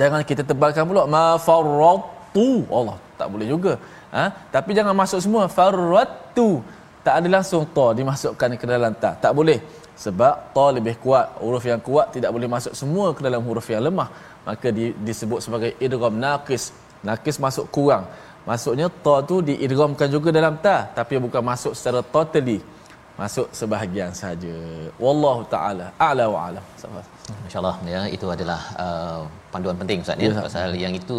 Jangan 0.00 0.20
kita 0.24 0.42
tebalkan 0.50 0.84
pula. 0.88 1.04
Ma 1.14 1.36
farrat 1.46 2.00
tu 2.36 2.64
Allah 2.78 2.96
tak 3.20 3.28
boleh 3.32 3.48
juga. 3.54 3.74
Ha? 4.14 4.24
tapi 4.54 4.70
jangan 4.78 4.94
masuk 5.02 5.20
semua. 5.24 5.42
Farrat 5.50 6.10
tu 6.38 6.62
tak 7.06 7.14
ada 7.20 7.28
langsung 7.36 7.62
ta 7.76 7.86
dimasukkan 7.98 8.50
ke 8.60 8.66
dalam 8.74 8.92
ta. 9.02 9.10
Tak 9.24 9.32
boleh. 9.38 9.58
Sebab 10.04 10.34
ta 10.56 10.66
lebih 10.76 10.94
kuat. 11.04 11.26
Huruf 11.44 11.64
yang 11.70 11.80
kuat 11.88 12.06
tidak 12.16 12.30
boleh 12.36 12.48
masuk 12.56 12.74
semua 12.80 13.06
ke 13.16 13.20
dalam 13.26 13.42
huruf 13.48 13.66
yang 13.74 13.82
lemah. 13.88 14.08
Maka 14.48 14.68
di, 14.76 14.86
disebut 15.06 15.40
sebagai 15.44 15.70
idgham 15.84 16.14
naqis. 16.24 16.64
Naqis 17.08 17.36
masuk 17.46 17.66
kurang. 17.74 18.04
Maksudnya 18.48 18.86
ta 19.04 19.14
tu 19.28 19.36
diidghamkan 19.48 20.08
juga 20.14 20.28
dalam 20.38 20.54
ta. 20.66 20.76
Tapi 20.98 21.20
bukan 21.26 21.42
masuk 21.52 21.72
secara 21.78 22.00
totally 22.14 22.60
masuk 23.20 23.46
sebahagian 23.58 24.10
saja 24.10 24.56
wallahu 25.04 25.42
taala 25.54 25.86
a'la 26.06 26.24
wa 26.34 26.38
alam. 26.50 26.64
Insyaallah 27.46 27.76
ya 27.94 28.00
itu 28.16 28.26
adalah 28.36 28.60
uh, 28.84 29.20
panduan 29.52 29.76
penting 29.80 30.02
ustaz 30.04 30.18
ya, 30.18 30.34
ya 30.34 30.42
pasal 30.46 30.74
yang 30.84 30.94
itu 31.00 31.18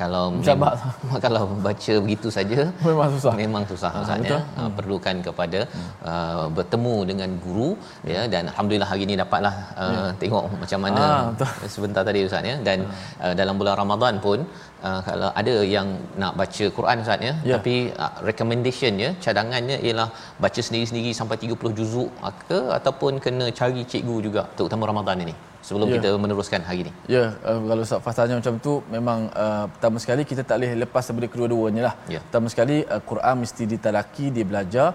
kalau 0.00 0.22
Jabat. 0.48 0.74
kalau 1.24 1.42
baca 1.66 1.94
begitu 2.04 2.28
saja 2.36 2.60
memang 2.88 3.10
susah 3.14 3.34
memang 3.42 3.64
susah 3.70 3.92
ha, 3.96 4.16
ya 4.32 4.38
hmm. 4.40 4.70
perlukan 4.78 5.16
kepada 5.26 5.60
hmm. 5.74 5.90
uh, 6.10 6.46
bertemu 6.56 6.96
dengan 7.10 7.30
guru 7.44 7.70
hmm. 7.76 8.10
ya 8.14 8.22
dan 8.34 8.42
alhamdulillah 8.52 8.88
hari 8.92 9.04
ini 9.08 9.14
dapatlah 9.22 9.54
uh, 9.82 9.92
ya. 9.92 10.02
tengok 10.22 10.44
macam 10.62 10.80
mana 10.86 11.04
ha, 11.04 11.46
sebentar 11.74 12.04
tadi 12.08 12.22
ustaz 12.28 12.50
ya 12.52 12.56
dan 12.68 12.78
hmm. 12.88 12.98
uh, 13.24 13.34
dalam 13.42 13.56
bulan 13.62 13.76
Ramadan 13.84 14.16
pun 14.26 14.40
Uh, 14.88 15.00
kalau 15.06 15.28
ada 15.40 15.54
yang 15.72 15.88
nak 16.20 16.32
baca 16.40 16.66
Quran 16.76 17.02
Ustaz 17.02 17.20
ya 17.26 17.32
yeah. 17.48 17.52
tapi 17.54 17.74
uh, 18.04 18.14
recommendation 18.28 18.92
ya 19.02 19.10
cadangannya 19.24 19.76
ialah 19.86 20.06
baca 20.44 20.60
sendiri-sendiri 20.66 21.10
sampai 21.18 21.36
30 21.42 21.76
juzuk 21.78 22.08
ke 22.48 22.60
ataupun 22.78 23.20
kena 23.24 23.48
cari 23.58 23.84
cikgu 23.90 24.16
juga 24.26 24.42
terutama 24.56 24.88
Ramadan 24.90 25.20
ini 25.24 25.34
sebelum 25.66 25.86
yeah. 25.88 25.94
kita 26.00 26.08
meneruskan 26.16 26.60
hari 26.64 26.88
ini. 26.88 26.92
Ya, 27.06 27.14
yeah. 27.14 27.28
uh, 27.44 27.60
kalau 27.68 27.82
Ustaz 27.86 28.00
Fas 28.04 28.16
tanya 28.16 28.36
macam 28.40 28.54
tu 28.66 28.72
memang 28.88 29.28
uh, 29.32 29.64
pertama 29.72 29.96
sekali 30.02 30.22
kita 30.24 30.42
tak 30.48 30.56
boleh 30.60 30.72
lepas 30.84 31.02
daripada 31.06 31.28
kedua-duanya 31.32 31.82
lah. 31.88 31.94
Yeah. 32.08 32.22
Pertama 32.26 32.46
sekali 32.52 32.76
uh, 32.84 33.02
Quran 33.10 33.34
mesti 33.44 33.62
ditalaki, 33.68 34.24
dia 34.34 34.44
belajar 34.44 34.86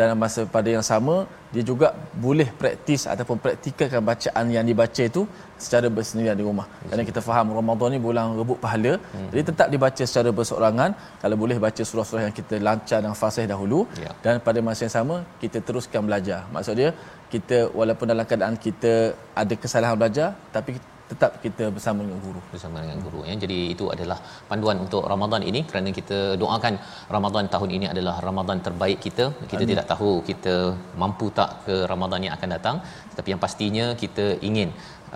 dalam 0.00 0.16
masa 0.22 0.40
pada 0.54 0.68
yang 0.74 0.84
sama 0.90 1.14
dia 1.54 1.64
juga 1.70 1.88
boleh 2.24 2.46
praktis 2.60 3.02
ataupun 3.12 3.36
praktikalkan 3.44 4.02
bacaan 4.10 4.46
yang 4.54 4.64
dibaca 4.70 5.02
itu 5.10 5.22
secara 5.64 5.86
bersendirian 5.96 6.36
di 6.40 6.44
rumah. 6.48 6.66
Kerana 6.88 7.02
kita 7.10 7.20
faham 7.26 7.52
Ramadan 7.58 7.92
ni 7.94 8.00
bulan 8.06 8.32
rebut 8.40 8.58
pahala. 8.64 8.92
Hmm. 9.14 9.28
Jadi 9.32 9.42
tetap 9.50 9.68
dibaca 9.74 10.02
secara 10.10 10.30
berseorangan. 10.38 10.90
Kalau 11.22 11.36
boleh 11.42 11.56
baca 11.66 11.82
surah-surah 11.90 12.22
yang 12.26 12.34
kita 12.40 12.58
lancar 12.68 12.98
dan 13.04 13.14
fasih 13.22 13.46
dahulu 13.52 13.80
yeah. 14.04 14.14
dan 14.24 14.40
pada 14.48 14.58
masa 14.68 14.82
yang 14.86 14.94
sama 14.98 15.16
kita 15.42 15.60
teruskan 15.68 16.02
belajar. 16.08 16.40
Maksud 16.54 16.74
dia 16.80 16.90
kita 17.34 17.58
walaupun 17.78 18.06
dalam 18.12 18.26
keadaan 18.30 18.56
kita 18.66 18.94
ada 19.42 19.54
kesalahan 19.62 19.96
belajar 20.00 20.28
tapi 20.56 20.74
tetap 21.10 21.32
kita 21.44 21.64
bersama 21.76 22.00
dengan 22.04 22.20
guru. 22.26 22.40
Bersama 22.52 22.76
dengan 22.84 22.98
guru 23.04 23.20
ya. 23.28 23.34
Jadi 23.44 23.58
itu 23.74 23.84
adalah 23.94 24.18
panduan 24.50 24.76
untuk 24.84 25.02
Ramadan 25.12 25.42
ini 25.50 25.60
kerana 25.70 25.88
kita 25.98 26.18
doakan 26.42 26.74
Ramadan 27.16 27.44
tahun 27.54 27.70
ini 27.76 27.86
adalah 27.92 28.16
Ramadan 28.28 28.60
terbaik 28.66 29.00
kita. 29.06 29.26
Kita 29.50 29.62
Amin. 29.62 29.72
tidak 29.72 29.86
tahu 29.92 30.12
kita 30.30 30.54
mampu 31.02 31.28
tak 31.38 31.50
ke 31.66 31.76
Ramadan 31.92 32.20
yang 32.26 32.34
akan 32.38 32.50
datang 32.56 32.78
tetapi 33.14 33.30
yang 33.34 33.42
pastinya 33.46 33.86
kita 34.02 34.26
ingin 34.48 34.70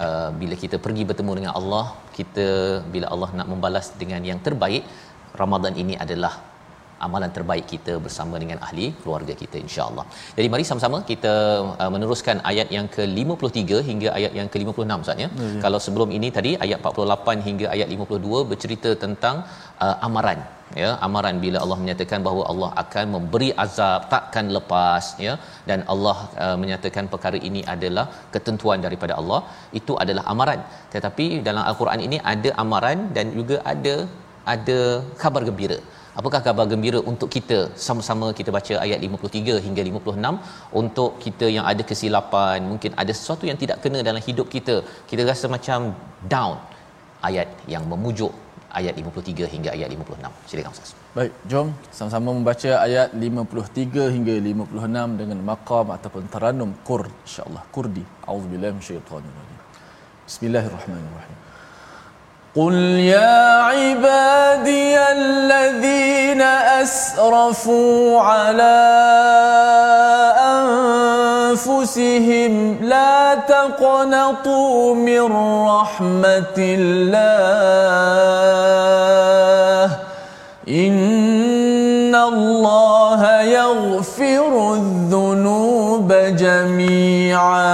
uh, 0.05 0.31
bila 0.41 0.55
kita 0.65 0.77
pergi 0.85 1.05
bertemu 1.11 1.33
dengan 1.39 1.53
Allah 1.61 1.85
kita 2.19 2.47
bila 2.95 3.07
Allah 3.15 3.31
nak 3.39 3.49
membalas 3.53 3.87
dengan 4.03 4.23
yang 4.31 4.41
terbaik 4.47 4.85
Ramadan 5.41 5.75
ini 5.83 5.95
adalah 6.05 6.33
amalan 7.07 7.31
terbaik 7.37 7.67
kita 7.73 7.95
bersama 8.07 8.35
dengan 8.43 8.59
ahli 8.67 8.87
keluarga 9.03 9.35
kita 9.43 9.57
insya-Allah. 9.67 10.05
Jadi 10.39 10.47
mari 10.55 10.65
sama-sama 10.71 11.01
kita 11.11 11.35
uh, 11.83 11.91
meneruskan 11.95 12.39
ayat 12.53 12.71
yang 12.77 12.89
ke-53 12.97 13.81
hingga 13.91 14.11
ayat 14.19 14.35
yang 14.41 14.51
ke-56 14.53 15.05
Ustaz 15.05 15.25
ya. 15.25 15.29
ya. 15.31 15.49
Kalau 15.65 15.81
sebelum 15.87 16.11
ini 16.19 16.31
tadi 16.39 16.53
ayat 16.67 16.79
48 16.93 17.49
hingga 17.49 17.67
ayat 17.75 17.89
52 17.97 18.49
bercerita 18.53 18.93
tentang 19.05 19.37
uh, 19.87 19.97
amaran 20.09 20.41
ya 20.81 20.91
amaran 21.07 21.37
bila 21.45 21.59
Allah 21.65 21.79
menyatakan 21.83 22.21
bahawa 22.27 22.43
Allah 22.53 22.71
akan 22.83 23.05
memberi 23.15 23.51
azab 23.65 24.01
takkan 24.13 24.47
lepas 24.57 25.05
ya 25.27 25.35
dan 25.69 25.81
Allah 25.93 26.17
uh, 26.45 26.57
menyatakan 26.63 27.07
perkara 27.13 27.39
ini 27.49 27.61
adalah 27.75 28.07
ketentuan 28.35 28.81
daripada 28.87 29.15
Allah 29.21 29.41
itu 29.81 29.95
adalah 30.05 30.25
amaran 30.33 30.63
tetapi 30.95 31.27
dalam 31.49 31.63
al-Quran 31.71 32.03
ini 32.09 32.19
ada 32.35 32.53
amaran 32.65 33.01
dan 33.19 33.29
juga 33.39 33.59
ada 33.73 33.97
ada 34.55 34.81
khabar 35.23 35.43
gembira 35.49 35.79
Apakah 36.21 36.41
khabar 36.45 36.65
gembira 36.71 36.99
untuk 37.11 37.29
kita 37.35 37.59
sama-sama 37.87 38.27
kita 38.39 38.51
baca 38.57 38.75
ayat 38.85 38.99
53 39.07 39.63
hingga 39.67 39.83
56 39.91 40.75
untuk 40.81 41.11
kita 41.25 41.47
yang 41.57 41.65
ada 41.73 41.83
kesilapan, 41.91 42.59
mungkin 42.71 42.91
ada 43.03 43.13
sesuatu 43.19 43.47
yang 43.51 43.59
tidak 43.63 43.79
kena 43.85 44.03
dalam 44.09 44.23
hidup 44.29 44.51
kita, 44.55 44.77
kita 45.11 45.23
rasa 45.31 45.47
macam 45.57 45.95
down. 46.35 46.57
Ayat 47.29 47.49
yang 47.75 47.85
memujuk 47.93 48.33
ayat 48.79 48.95
53 49.01 49.53
hingga 49.55 49.71
ayat 49.77 49.89
56. 49.95 50.51
Silakan 50.51 50.73
Ustaz. 50.75 50.91
Baik, 51.17 51.33
jom 51.51 51.69
sama-sama 51.99 52.29
membaca 52.39 52.71
ayat 52.87 53.15
53 53.15 54.15
hingga 54.17 54.35
56 54.51 55.21
dengan 55.21 55.39
maqam 55.51 55.87
ataupun 55.97 56.25
taranum 56.35 56.73
Qurd 56.89 57.15
insya-Allah. 57.27 57.63
Kurdi. 57.75 58.05
Auzubillahi 58.31 58.73
minasyaitanir 58.77 59.35
rajim. 59.39 59.61
Bismillahirrahmanirrahim. 60.29 61.39
قل 62.57 62.75
يا 62.75 63.63
عبادي 63.63 64.99
الذين 64.99 66.43
اسرفوا 66.83 68.21
على 68.21 68.79
انفسهم 71.53 72.79
لا 72.83 73.35
تقنطوا 73.35 74.95
من 74.95 75.33
رحمه 75.67 76.57
الله 76.59 77.49
ان 80.69 82.15
الله 82.15 83.41
يغفر 83.43 84.75
الذنوب 84.75 86.13
جميعا 86.13 87.68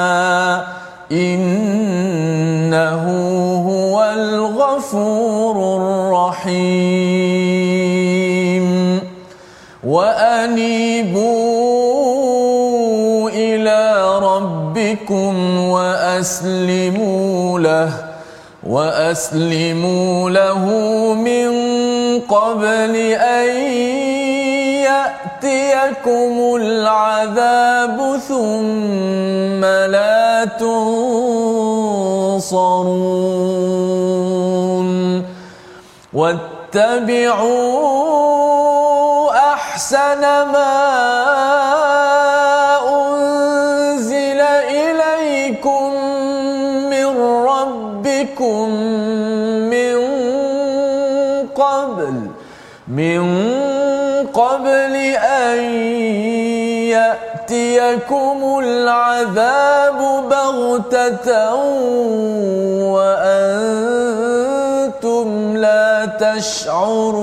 غفور 4.95 5.59
رحيم 6.13 6.95
وأنيبوا 9.87 11.31
إلى 13.31 13.81
ربكم 14.19 15.59
وأسلموا 15.69 17.61
له 17.61 17.91
وأسلموا 18.67 20.31
له 20.31 20.65
من 21.15 21.51
قبل 22.21 22.97
أن 23.19 23.49
يأتيكم 24.91 26.57
العذاب 26.57 27.99
ثم 28.29 29.65
لا 29.65 30.45
تنصرون. 30.45 31.55
واتبعوا 36.15 37.65
أحسن 39.31 40.21
ما 40.21 40.75
أنزل 42.87 44.41
إليكم 44.71 45.95
من 46.91 47.07
ربكم 47.47 48.69
من 49.75 49.97
قبل 51.55 52.15
من 52.89 53.25
قبل 54.35 54.95
أن 55.19 55.59
يأتيكم 56.95 58.59
العذاب 58.63 59.99
بغتة 60.31 61.55
وأنتم 62.95 64.54
لا 65.65 66.05
تشعرون 66.21 67.15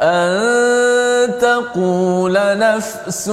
أن 0.00 1.38
تقول 1.40 2.34
نفس 2.58 3.28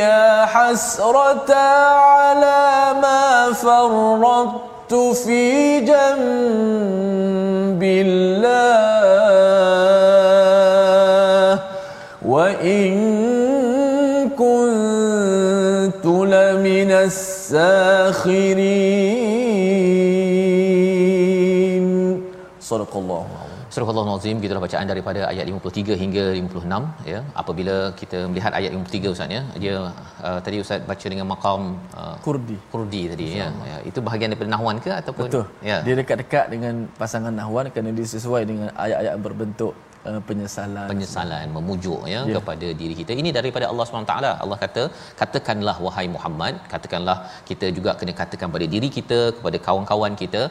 يا 0.00 0.44
حسرة 0.46 1.54
على 1.54 2.94
ما 3.02 3.52
فرطت 3.52 4.94
في 5.24 5.80
جنب 5.80 7.82
الله 7.82 9.04
وإن 12.26 12.94
كنت 14.38 16.04
لمن 16.06 16.90
الساخرين 16.90 19.23
Sadaqallahu 22.68 23.28
alazim. 23.38 23.62
Sadaqallahu 23.74 24.06
alazim 24.10 24.36
gitulah 24.42 24.62
bacaan 24.64 24.86
daripada 24.92 25.20
ayat 25.32 25.46
53 25.52 26.00
hingga 26.02 26.24
56 26.40 27.10
ya. 27.12 27.20
Apabila 27.42 27.76
kita 28.00 28.18
melihat 28.30 28.52
ayat 28.60 28.72
53 28.78 29.14
ustaz 29.14 29.36
ya, 29.36 29.42
dia 29.62 29.74
uh, 30.28 30.38
tadi 30.46 30.58
ustaz 30.64 30.86
baca 30.90 31.06
dengan 31.12 31.26
maqam 31.32 31.62
uh, 32.02 32.16
Kurdi. 32.26 32.58
Kurdi 32.74 33.02
tadi 33.12 33.26
ya. 33.40 33.48
ya. 33.70 33.78
Itu 33.90 34.00
bahagian 34.08 34.30
daripada 34.32 34.50
Nahwan 34.54 34.78
ke 34.86 34.92
ataupun 35.00 35.26
Betul. 35.28 35.46
ya. 35.70 35.78
Dia 35.88 35.96
dekat-dekat 36.00 36.46
dengan 36.54 36.74
pasangan 37.02 37.34
Nahwan 37.40 37.72
kerana 37.74 37.92
dia 37.98 38.08
sesuai 38.16 38.42
dengan 38.52 38.68
ayat-ayat 38.84 39.16
berbentuk 39.26 39.74
uh, 40.08 40.20
penyesalan 40.28 40.86
penyesalan 40.92 41.46
memujuk 41.56 42.00
ya, 42.14 42.20
ya 42.30 42.34
kepada 42.36 42.68
diri 42.80 42.94
kita 43.00 43.12
ini 43.20 43.30
daripada 43.38 43.66
Allah 43.70 43.86
SWT 43.88 44.14
Allah 44.44 44.58
kata 44.64 44.82
katakanlah 45.20 45.76
wahai 45.86 46.06
Muhammad 46.16 46.54
katakanlah 46.72 47.16
kita 47.50 47.68
juga 47.78 47.92
kena 48.00 48.14
katakan 48.22 48.50
pada 48.56 48.68
diri 48.74 48.90
kita 48.98 49.20
kepada 49.38 49.60
kawan-kawan 49.66 50.14
kita 50.22 50.42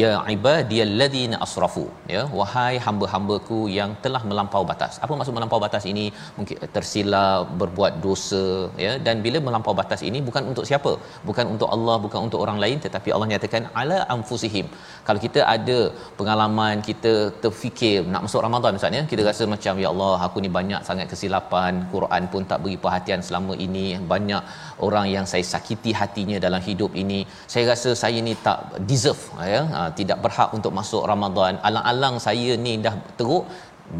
ya 0.00 0.10
ibadiyalladzina 0.34 1.36
asrafu. 1.46 1.84
Ya 2.14 2.22
wahai 2.38 2.74
hamba-hambaku 2.86 3.58
yang 3.78 3.90
telah 4.04 4.22
melampau 4.30 4.62
batas. 4.70 4.94
Apa 5.04 5.12
maksud 5.18 5.34
melampau 5.38 5.60
batas 5.66 5.84
ini? 5.92 6.06
Mungkin 6.38 6.56
tersilap 6.76 7.52
berbuat 7.60 7.94
dosa 8.06 8.44
ya. 8.84 8.92
Dan 9.06 9.22
bila 9.26 9.40
melampau 9.46 9.74
batas 9.80 10.02
ini 10.08 10.20
bukan 10.28 10.44
untuk 10.52 10.66
siapa? 10.70 10.92
Bukan 11.28 11.46
untuk 11.54 11.68
Allah 11.76 11.96
bukan 12.06 12.20
untuk 12.28 12.40
orang 12.44 12.58
lain. 12.64 12.78
Tetapi 12.86 13.10
Allah 13.16 13.28
nyatakan 13.32 13.64
ala 13.82 13.98
anfusihim. 14.16 14.68
Kalau 15.08 15.20
kita 15.26 15.40
ada 15.56 15.78
pengalaman 16.18 16.76
kita 16.90 17.14
terfikir 17.44 17.98
nak 18.12 18.24
masuk 18.26 18.40
Ramadan 18.46 18.72
misalnya 18.78 19.02
kita 19.12 19.22
rasa 19.30 19.44
macam 19.54 19.74
ya 19.84 19.88
Allah 19.94 20.16
aku 20.28 20.38
ni 20.44 20.52
banyak 20.58 20.80
sangat 20.88 21.08
kesilapan. 21.12 21.72
Quran 21.94 22.24
pun 22.32 22.42
tak 22.52 22.60
beri 22.64 22.78
perhatian 22.84 23.20
selama 23.28 23.54
ini. 23.66 23.86
Banyak 24.14 24.42
orang 24.86 25.06
yang 25.14 25.26
saya 25.32 25.44
sakiti 25.52 25.90
hatinya 26.00 26.38
dalam 26.46 26.60
hidup 26.68 26.92
ini. 27.02 27.20
Saya 27.52 27.64
rasa 27.72 27.90
saya 28.02 28.18
ni 28.28 28.34
tak 28.46 28.58
deserve 28.90 29.24
ya 29.54 29.60
ha, 29.76 29.80
tidak 29.98 30.18
berhak 30.24 30.50
untuk 30.58 30.72
masuk 30.80 31.02
Ramadan. 31.12 31.54
Alang-alang 31.68 32.16
saya 32.26 32.52
ni 32.64 32.74
dah 32.86 32.94
teruk 33.20 33.44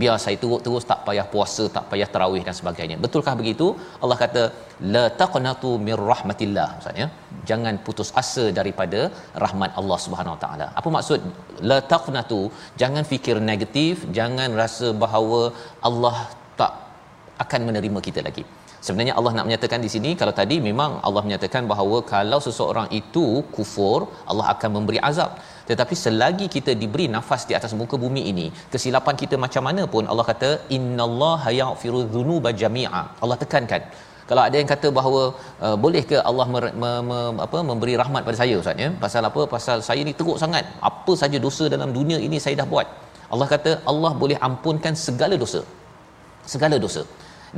biar 0.00 0.14
saya 0.24 0.36
teruk 0.42 0.60
terus 0.66 0.84
tak 0.90 1.00
payah 1.06 1.24
puasa 1.32 1.64
tak 1.74 1.84
payah 1.90 2.08
tarawih 2.12 2.42
dan 2.46 2.54
sebagainya. 2.60 2.96
Betulkah 3.04 3.34
begitu? 3.40 3.66
Allah 4.02 4.16
kata 4.22 4.42
la 4.94 5.04
taqnatu 5.20 5.70
mir 5.86 6.00
rahmatillah. 6.12 6.68
Maksudnya 6.76 7.08
jangan 7.50 7.74
putus 7.86 8.10
asa 8.22 8.46
daripada 8.58 9.00
rahmat 9.44 9.72
Allah 9.82 9.98
Subhanahu 10.06 10.38
taala. 10.44 10.68
Apa 10.80 10.90
maksud 10.96 11.20
la 11.70 11.78
taqnatu 11.92 12.40
jangan 12.82 13.04
fikir 13.12 13.38
negatif 13.50 14.06
jangan 14.18 14.50
rasa 14.62 14.90
bahawa 15.04 15.40
Allah 15.90 16.16
tak 16.60 16.72
akan 17.44 17.60
menerima 17.70 18.00
kita 18.08 18.22
lagi. 18.28 18.44
Sebenarnya 18.86 19.14
Allah 19.18 19.32
nak 19.36 19.46
menyatakan 19.48 19.80
di 19.84 19.90
sini 19.92 20.10
kalau 20.20 20.32
tadi 20.40 20.56
memang 20.68 20.90
Allah 21.06 21.22
menyatakan 21.26 21.62
bahawa 21.70 21.98
kalau 22.14 22.38
seseorang 22.46 22.88
itu 23.00 23.26
kufur 23.56 24.00
Allah 24.30 24.46
akan 24.54 24.70
memberi 24.76 24.98
azab 25.10 25.30
tetapi 25.68 25.94
selagi 26.04 26.46
kita 26.54 26.72
diberi 26.82 27.06
nafas 27.14 27.42
di 27.50 27.54
atas 27.58 27.72
muka 27.80 27.96
bumi 28.04 28.22
ini 28.32 28.46
kesilapan 28.72 29.14
kita 29.22 29.36
macam 29.44 29.62
mana 29.68 29.82
pun 29.94 30.04
Allah 30.12 30.26
kata 30.32 30.50
innallaha 30.76 31.50
yaghfiru 31.60 32.02
dzunuba 32.12 32.52
jami'a. 32.62 33.02
Allah 33.24 33.38
tekankan. 33.42 33.82
Kalau 34.28 34.42
ada 34.48 34.56
yang 34.60 34.68
kata 34.72 34.88
bahawa 34.98 35.22
uh, 35.66 35.76
boleh 35.84 36.02
ke 36.10 36.16
Allah 36.28 36.46
mer, 36.52 36.64
me, 36.82 36.90
me, 37.08 37.18
apa 37.46 37.58
memberi 37.70 37.94
rahmat 38.02 38.22
pada 38.28 38.38
saya 38.42 38.54
ustaz 38.60 38.84
ya? 38.84 38.88
Pasal 39.04 39.22
apa? 39.30 39.42
Pasal 39.54 39.78
saya 39.88 40.00
ni 40.08 40.14
teruk 40.20 40.38
sangat. 40.42 40.64
Apa 40.90 41.12
saja 41.22 41.40
dosa 41.46 41.64
dalam 41.74 41.90
dunia 41.98 42.18
ini 42.26 42.38
saya 42.44 42.56
dah 42.60 42.68
buat. 42.72 42.88
Allah 43.32 43.48
kata 43.54 43.70
Allah 43.92 44.12
boleh 44.22 44.38
ampunkan 44.48 44.96
segala 45.06 45.36
dosa. 45.44 45.60
Segala 46.54 46.76
dosa 46.86 47.04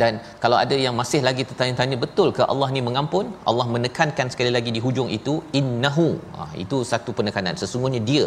dan 0.00 0.12
kalau 0.44 0.56
ada 0.64 0.76
yang 0.85 0.94
masih 1.00 1.20
lagi 1.28 1.42
tertanya-tanya 1.48 1.96
betul 2.04 2.28
ke 2.37 2.42
Allah 2.52 2.68
ni 2.76 2.80
mengampun? 2.88 3.26
Allah 3.50 3.66
menekankan 3.74 4.28
sekali 4.32 4.50
lagi 4.56 4.70
di 4.76 4.80
hujung 4.87 5.09
itu 5.18 5.35
innahu. 5.61 6.09
Ha, 6.37 6.42
itu 6.64 6.78
satu 6.92 7.12
penekanan. 7.18 7.56
Sesungguhnya 7.62 8.00
dia 8.11 8.26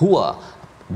huwa 0.00 0.26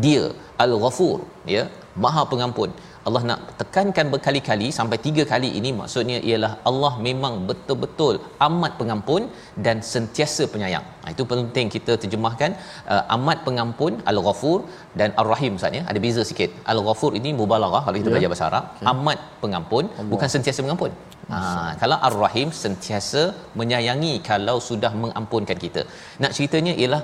dia 0.05 0.25
al-ghafur 0.65 1.19
ya 1.55 1.63
maha 2.05 2.23
pengampun 2.33 2.71
Allah 3.09 3.23
nak 3.29 3.41
tekankan 3.61 4.07
berkali-kali 4.13 4.69
sampai 4.77 4.97
tiga 5.07 5.23
kali 5.33 5.49
ini 5.59 5.71
maksudnya 5.81 6.19
ialah 6.29 6.53
Allah 6.71 6.93
memang 7.07 7.35
betul-betul 7.49 8.15
amat 8.47 8.73
pengampun 8.81 9.23
dan 9.67 9.77
sentiasa 9.93 10.45
penyayang. 10.55 10.87
Ha, 11.03 11.13
itu 11.15 11.25
penting 11.33 11.67
kita 11.77 11.93
terjemahkan 12.03 12.51
uh, 12.93 13.03
amat 13.17 13.39
pengampun 13.47 13.93
Al-Ghafur 14.13 14.59
dan 15.01 15.11
Ar-Rahim 15.23 15.59
Ustaz 15.61 15.79
ya. 15.79 15.83
Ada 15.93 16.01
beza 16.07 16.25
sikit. 16.31 16.51
Al-Ghafur 16.75 17.13
ini 17.21 17.33
mubalaghah 17.41 17.83
kalau 17.87 17.97
kita 18.01 18.09
yeah. 18.09 18.15
belajar 18.15 18.31
bahasa 18.33 18.47
Arab. 18.51 18.65
Okay. 18.75 18.91
Amat 18.95 19.19
pengampun 19.45 19.85
Allah. 19.99 20.11
bukan 20.15 20.31
sentiasa 20.37 20.61
mengampun. 20.67 20.93
Ha, 21.31 21.39
kalau 21.83 21.99
Ar-Rahim 22.09 22.49
sentiasa 22.65 23.23
menyayangi 23.61 24.15
kalau 24.31 24.59
sudah 24.71 24.93
mengampunkan 25.03 25.59
kita. 25.67 25.83
Nak 26.23 26.35
ceritanya 26.39 26.75
ialah 26.83 27.03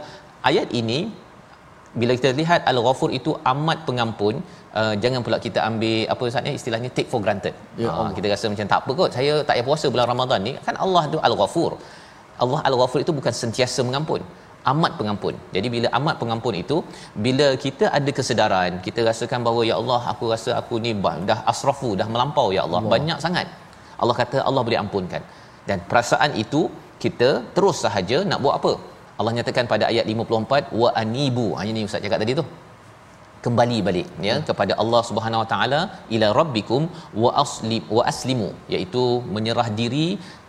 ayat 0.50 0.68
ini 0.80 1.00
bila 2.00 2.12
kita 2.18 2.30
lihat 2.40 2.60
Al-Ghafur 2.72 3.10
itu 3.18 3.32
amat 3.52 3.78
pengampun 3.88 4.34
uh, 4.80 4.94
jangan 5.02 5.20
pula 5.26 5.38
kita 5.46 5.58
ambil 5.68 5.98
apa 6.12 6.22
ustaznya 6.28 6.52
istilahnya 6.58 6.90
take 6.96 7.08
for 7.12 7.20
granted. 7.24 7.54
Ya, 7.82 7.90
uh, 8.00 8.10
kita 8.16 8.26
rasa 8.34 8.46
macam 8.52 8.66
tak 8.72 8.78
apa 8.82 8.90
kot. 9.00 9.10
Saya 9.16 9.32
tak 9.48 9.54
payah 9.56 9.66
puasa 9.68 9.86
bulan 9.94 10.06
Ramadan 10.12 10.40
ni. 10.48 10.52
Kan 10.66 10.76
Allah 10.86 11.02
tu 11.14 11.18
Al-Ghafur. 11.28 11.72
Allah 12.44 12.60
Al-Ghafur 12.68 13.00
itu 13.04 13.12
bukan 13.18 13.34
sentiasa 13.42 13.80
mengampun. 13.88 14.22
Amat 14.72 14.92
pengampun. 14.98 15.34
Jadi 15.54 15.68
bila 15.74 15.88
amat 15.98 16.16
pengampun 16.22 16.54
itu 16.62 16.76
bila 17.24 17.48
kita 17.64 17.84
ada 17.98 18.10
kesedaran, 18.18 18.72
kita 18.86 19.00
rasakan 19.08 19.40
bahawa 19.46 19.62
ya 19.70 19.76
Allah 19.80 20.00
aku 20.12 20.24
rasa 20.34 20.50
aku 20.60 20.76
ni 20.84 20.92
dah 21.30 21.38
asrafu, 21.52 21.90
dah 22.00 22.06
melampau 22.14 22.48
ya 22.56 22.62
Allah, 22.66 22.80
Allah. 22.82 22.92
banyak 22.94 23.18
sangat. 23.24 23.46
Allah 24.02 24.16
kata 24.22 24.38
Allah 24.48 24.62
boleh 24.66 24.78
ampunkan. 24.84 25.22
Dan 25.68 25.78
perasaan 25.90 26.30
itu 26.44 26.60
kita 27.04 27.30
terus 27.56 27.78
sahaja 27.84 28.18
nak 28.30 28.38
buat 28.44 28.54
apa? 28.60 28.72
Allah 29.18 29.32
nyatakan 29.38 29.66
pada 29.72 29.84
ayat 29.90 30.04
54 30.12 30.70
wa 30.82 30.88
anibu. 31.02 31.46
Ha 31.58 31.62
ini 31.70 31.80
ustaz 31.88 32.02
cakap 32.04 32.20
tadi 32.22 32.34
tu 32.40 32.44
kembali 33.46 33.76
balik 33.86 34.08
ya 34.28 34.34
kepada 34.48 34.72
Allah 34.82 35.00
Subhanahu 35.08 35.40
Wa 35.42 35.48
Taala 35.52 35.80
ila 36.14 36.28
rabbikum 36.40 36.82
wa 37.22 37.30
aslim 37.42 37.82
wa 37.96 38.02
aslimu 38.12 38.48
iaitu 38.74 39.02
menyerah 39.36 39.66
diri 39.80 40.06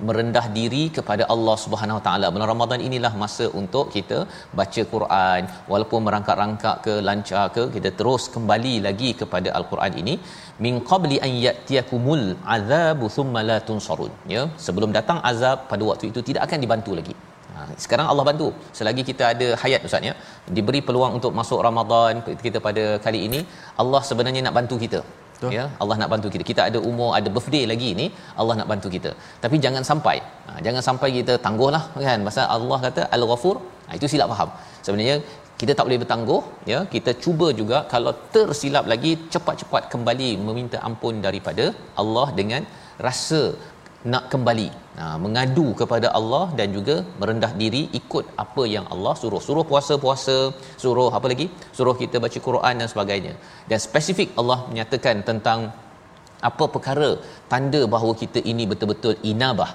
merendah 0.07 0.45
diri 0.57 0.83
kepada 0.97 1.25
Allah 1.35 1.55
Subhanahu 1.63 1.99
Wa 1.99 2.03
Taala. 2.07 2.29
Bulan 2.35 2.49
Ramadan 2.53 2.85
inilah 2.87 3.13
masa 3.23 3.47
untuk 3.61 3.85
kita 3.95 4.19
baca 4.61 4.83
Quran. 4.93 5.41
Walaupun 5.73 6.01
merangkak-rangkak 6.07 6.77
ke 6.87 6.95
lancar 7.09 7.45
ke 7.57 7.65
kita 7.75 7.91
terus 7.99 8.25
kembali 8.37 8.75
lagi 8.87 9.11
kepada 9.21 9.51
al-Quran 9.59 9.93
ini. 10.03 10.15
Min 10.65 10.73
qabli 10.89 11.19
an 11.27 11.31
yatiyakumul 11.47 12.25
azabu 12.57 13.07
thumma 13.17 13.43
la 13.51 13.59
tunsarun 13.69 14.13
ya. 14.35 14.43
Sebelum 14.67 14.91
datang 14.99 15.21
azab 15.33 15.69
pada 15.73 15.85
waktu 15.91 16.07
itu 16.13 16.21
tidak 16.29 16.43
akan 16.47 16.59
dibantu 16.65 16.93
lagi 17.01 17.15
sekarang 17.83 18.07
Allah 18.11 18.25
bantu. 18.29 18.47
Selagi 18.77 19.03
kita 19.09 19.23
ada 19.33 19.47
hayat 19.61 19.81
ustaz 19.87 20.09
ya. 20.09 20.13
Diberi 20.55 20.81
peluang 20.87 21.13
untuk 21.17 21.33
masuk 21.39 21.59
Ramadan 21.67 22.23
kita 22.47 22.59
pada 22.67 22.83
kali 23.05 23.21
ini 23.27 23.41
Allah 23.83 24.01
sebenarnya 24.09 24.41
nak 24.47 24.55
bantu 24.59 24.77
kita. 24.85 25.01
Betul. 25.43 25.51
ya 25.57 25.63
Allah 25.83 25.95
nak 26.01 26.09
bantu 26.13 26.27
kita. 26.33 26.43
Kita 26.49 26.61
ada 26.69 26.79
umur 26.89 27.09
ada 27.19 27.29
birthday 27.35 27.63
lagi 27.71 27.89
ni 28.01 28.07
Allah 28.41 28.55
nak 28.59 28.67
bantu 28.71 28.89
kita. 28.95 29.11
Tapi 29.43 29.55
jangan 29.65 29.83
sampai 29.89 30.17
ha, 30.47 30.59
jangan 30.65 30.83
sampai 30.89 31.09
kita 31.19 31.33
tangguhlah 31.45 31.83
kan? 32.07 32.19
Pasal 32.27 32.45
Allah 32.57 32.79
kata 32.87 33.01
al-ghafur. 33.17 33.55
Ha, 33.87 33.91
itu 33.99 34.07
silap 34.13 34.29
faham. 34.33 34.51
Sebenarnya 34.85 35.17
kita 35.61 35.73
tak 35.77 35.85
boleh 35.87 35.99
bertangguh 36.03 36.41
ya. 36.71 36.79
Kita 36.93 37.13
cuba 37.25 37.49
juga 37.61 37.79
kalau 37.93 38.13
tersilap 38.35 38.87
lagi 38.93 39.11
cepat-cepat 39.35 39.83
kembali 39.93 40.29
meminta 40.47 40.79
ampun 40.89 41.17
daripada 41.27 41.67
Allah 42.03 42.27
dengan 42.39 42.63
rasa 43.07 43.41
nak 44.11 44.23
kembali 44.31 44.67
ha, 44.99 45.03
mengadu 45.23 45.67
kepada 45.81 46.07
Allah 46.19 46.45
dan 46.59 46.67
juga 46.77 46.95
merendah 47.19 47.51
diri 47.61 47.81
ikut 47.99 48.25
apa 48.43 48.63
yang 48.75 48.85
Allah 48.93 49.13
suruh. 49.21 49.41
Suruh 49.47 49.65
puasa 49.71 49.95
puasa 50.05 50.35
suruh 50.83 51.09
apa 51.17 51.27
lagi? 51.31 51.47
Suruh 51.77 51.95
kita 52.01 52.19
baca 52.25 52.39
Quran 52.47 52.75
dan 52.81 52.89
sebagainya. 52.93 53.33
Dan 53.69 53.79
spesifik 53.87 54.31
Allah 54.41 54.59
menyatakan 54.71 55.23
tentang 55.29 55.61
apa 56.49 56.65
perkara 56.75 57.09
tanda 57.51 57.81
bahawa 57.93 58.13
kita 58.23 58.39
ini 58.51 58.63
betul-betul 58.71 59.15
inabah 59.31 59.71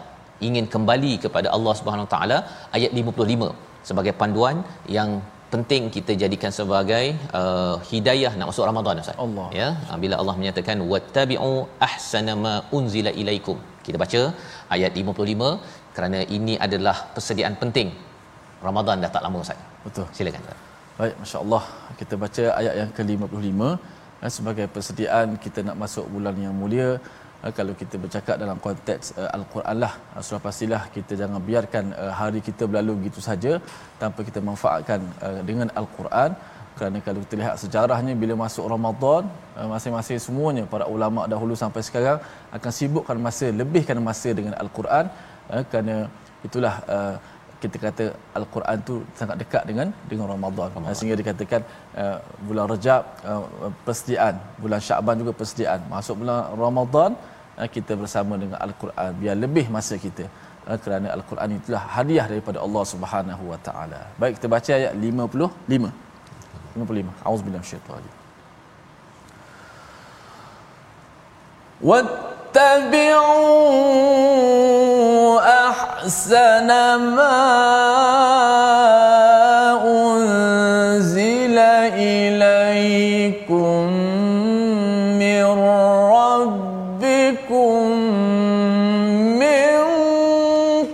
ingin 0.49 0.67
kembali 0.75 1.13
kepada 1.25 1.49
Allah 1.57 1.75
Subhanahu 1.79 2.07
Wa 2.07 2.13
Taala 2.15 2.39
ayat 2.77 2.93
55 3.01 3.89
sebagai 3.89 4.15
panduan 4.21 4.57
yang 4.99 5.11
penting 5.53 5.83
kita 5.97 6.13
jadikan 6.23 6.53
sebagai 6.59 7.05
uh, 7.41 7.77
hidayah 7.91 8.33
nak 8.39 8.49
masuk 8.51 8.65
Ramadan 8.71 9.01
Ustaz. 9.03 9.19
Allah. 9.25 9.49
Ya, 9.61 9.69
bila 10.03 10.15
Allah 10.21 10.37
menyatakan 10.41 10.79
wattabi'u 10.93 11.53
ahsana 11.89 12.33
ma 12.45 12.55
unzila 12.79 13.13
ilaikum. 13.23 13.59
Kita 13.87 13.97
baca 14.03 14.23
ayat 14.77 14.93
55 15.03 15.51
kerana 15.97 16.21
ini 16.39 16.57
adalah 16.67 16.97
persediaan 17.17 17.57
penting. 17.63 17.91
Ramadan 18.69 19.05
dah 19.05 19.11
tak 19.17 19.25
lama 19.27 19.39
Ustaz. 19.45 19.61
Betul. 19.87 20.07
Silakan 20.19 20.43
Ustaz. 20.45 20.59
Baik, 20.99 21.15
masya-Allah. 21.23 21.63
Kita 22.01 22.15
baca 22.25 22.45
ayat 22.61 22.75
yang 22.81 22.91
ke-55 22.97 23.61
eh, 24.25 24.33
sebagai 24.37 24.67
persediaan 24.75 25.29
kita 25.45 25.61
nak 25.69 25.77
masuk 25.83 26.07
bulan 26.15 26.37
yang 26.45 26.55
mulia. 26.61 26.91
Uh, 27.39 27.53
kalau 27.59 27.73
kita 27.81 27.97
bercakap 28.03 28.37
dalam 28.43 28.59
konteks 28.65 29.15
uh, 29.21 29.31
Al-Quran 29.37 29.77
lah 29.83 29.93
uh, 30.15 30.23
sudah 30.27 30.41
pastilah 30.47 30.81
kita 30.95 31.13
jangan 31.21 31.39
biarkan 31.49 31.85
uh, 31.95 32.13
hari 32.21 32.41
kita 32.49 32.67
berlalu 32.71 32.93
begitu 33.01 33.21
saja 33.27 33.53
tanpa 34.03 34.27
kita 34.29 34.41
manfaatkan 34.49 35.01
uh, 35.27 35.41
dengan 35.49 35.71
Al-Quran. 35.81 36.35
Kerana 36.79 36.99
kalau 37.07 37.21
kita 37.25 37.35
lihat 37.41 37.55
sejarahnya 37.63 38.15
bila 38.23 38.35
masuk 38.43 38.65
Ramadan 38.75 39.31
uh, 39.59 39.69
masing-masing 39.75 40.19
semuanya 40.27 40.65
para 40.73 40.91
ulama 40.95 41.31
dahulu 41.33 41.55
sampai 41.63 41.83
sekarang 41.89 42.19
akan 42.59 42.71
sibukkan 42.79 43.19
masa 43.27 43.47
lebihkan 43.61 44.03
masa 44.11 44.35
dengan 44.39 44.55
Al-Quran. 44.63 45.07
Uh, 45.47 45.63
kerana 45.71 45.97
itulah 46.47 46.75
uh, 46.97 47.15
kita 47.64 47.78
kata 47.86 48.06
al-Quran 48.40 48.78
tu 48.88 48.96
sangat 49.20 49.36
dekat 49.42 49.64
dengan 49.70 49.88
dengan 50.12 50.26
Ramadan. 50.34 50.68
Ramadan. 50.76 50.96
Sehingga 51.00 51.18
dikatakan 51.22 51.62
uh, 52.04 52.18
bulan 52.48 52.66
Rejab 52.74 53.02
uh, 53.24 53.72
persediaan, 53.88 54.36
bulan 54.64 54.80
Syaban 54.88 55.16
juga 55.22 55.32
persediaan. 55.40 55.80
Masuk 55.94 56.16
bulan 56.22 56.40
Ramadan 56.64 57.12
uh, 57.60 57.70
kita 57.76 57.96
bersama 58.02 58.34
dengan 58.42 58.60
al-Quran 58.66 59.12
biar 59.22 59.36
lebih 59.46 59.66
masa 59.76 59.96
kita. 60.06 60.26
Uh, 60.68 60.78
kerana 60.84 61.08
al-Quran 61.18 61.56
itulah 61.60 61.84
hadiah 61.96 62.26
daripada 62.34 62.60
Allah 62.66 62.84
Subhanahu 62.94 63.44
wa 63.52 63.60
taala. 63.68 64.02
Baik 64.20 64.34
kita 64.40 64.50
baca 64.56 64.72
ayat 64.82 64.94
55. 64.96 65.88
55. 66.76 67.28
Auzubillahi 67.30 67.64
minasyaitanir 67.64 68.14
واتبعوا 71.84 73.54
أحسن 75.99 76.71
ما 76.95 77.39
أنزل 79.85 81.59
إليكم 81.99 83.83
من 85.19 85.45
ربكم 86.15 87.83
من 89.43 89.79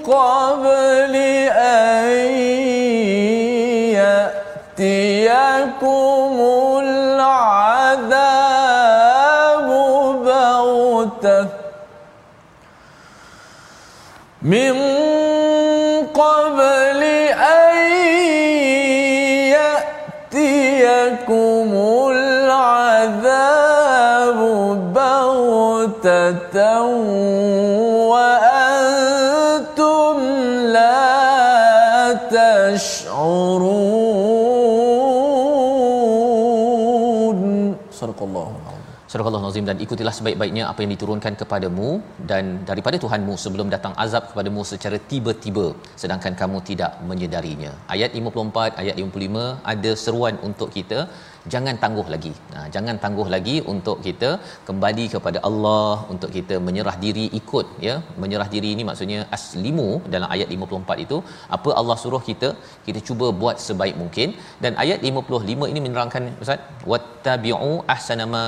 قبل 0.07 1.14
أن 1.52 2.09
يأتيكم 4.80 6.34
العذاب 6.82 8.09
بغتة 10.24 11.64
من 14.44 14.93
وأنتم 28.12 30.14
لا 30.76 31.09
تشعرون. 32.30 34.18
صدق 37.93 38.20
الله 38.22 38.49
العظيم. 38.62 38.93
Surah 39.12 39.26
Al-Nazim 39.28 39.66
dan 39.68 39.78
ikutilah 39.84 40.12
sebaik-baiknya 40.18 40.62
apa 40.68 40.80
yang 40.82 40.92
diturunkan 40.94 41.34
kepadamu 41.40 41.88
dan 42.30 42.44
daripada 42.70 42.96
Tuhanmu 43.02 43.34
sebelum 43.42 43.68
datang 43.74 43.94
azab 44.05 44.22
kepadamu 44.30 44.62
secara 44.70 44.98
tiba-tiba 45.11 45.66
sedangkan 46.02 46.32
kamu 46.40 46.59
tidak 46.70 46.92
menyedarinya. 47.11 47.72
Ayat 47.94 48.16
54, 48.20 48.80
ayat 48.82 48.96
55 49.02 49.44
ada 49.74 49.92
seruan 50.05 50.36
untuk 50.48 50.70
kita 50.76 51.00
jangan 51.52 51.76
tangguh 51.82 52.07
lagi. 52.14 52.32
Ha, 52.55 52.59
jangan 52.74 52.96
tangguh 53.05 53.28
lagi 53.34 53.57
untuk 53.72 53.96
kita 54.07 54.30
kembali 54.68 55.07
kepada 55.14 55.38
Allah, 55.48 55.94
untuk 56.12 56.30
kita 56.36 56.57
menyerah 56.68 56.96
diri 57.05 57.26
ikut 57.40 57.66
ya. 57.88 57.96
Menyerah 58.24 58.48
diri 58.55 58.70
ini 58.74 58.84
maksudnya 58.90 59.20
aslimu 59.38 59.88
dalam 60.14 60.28
ayat 60.36 60.48
54 60.57 61.05
itu 61.07 61.18
apa 61.57 61.72
Allah 61.80 61.98
suruh 62.05 62.22
kita, 62.30 62.50
kita 62.86 63.02
cuba 63.11 63.28
buat 63.42 63.59
sebaik 63.66 63.98
mungkin 64.02 64.30
dan 64.64 64.74
ayat 64.84 65.00
55 65.11 65.72
ini 65.72 65.82
menerangkan 65.86 66.32
Ustaz, 66.44 66.62
wattabi'u 66.92 67.72
ahsanama 67.96 68.44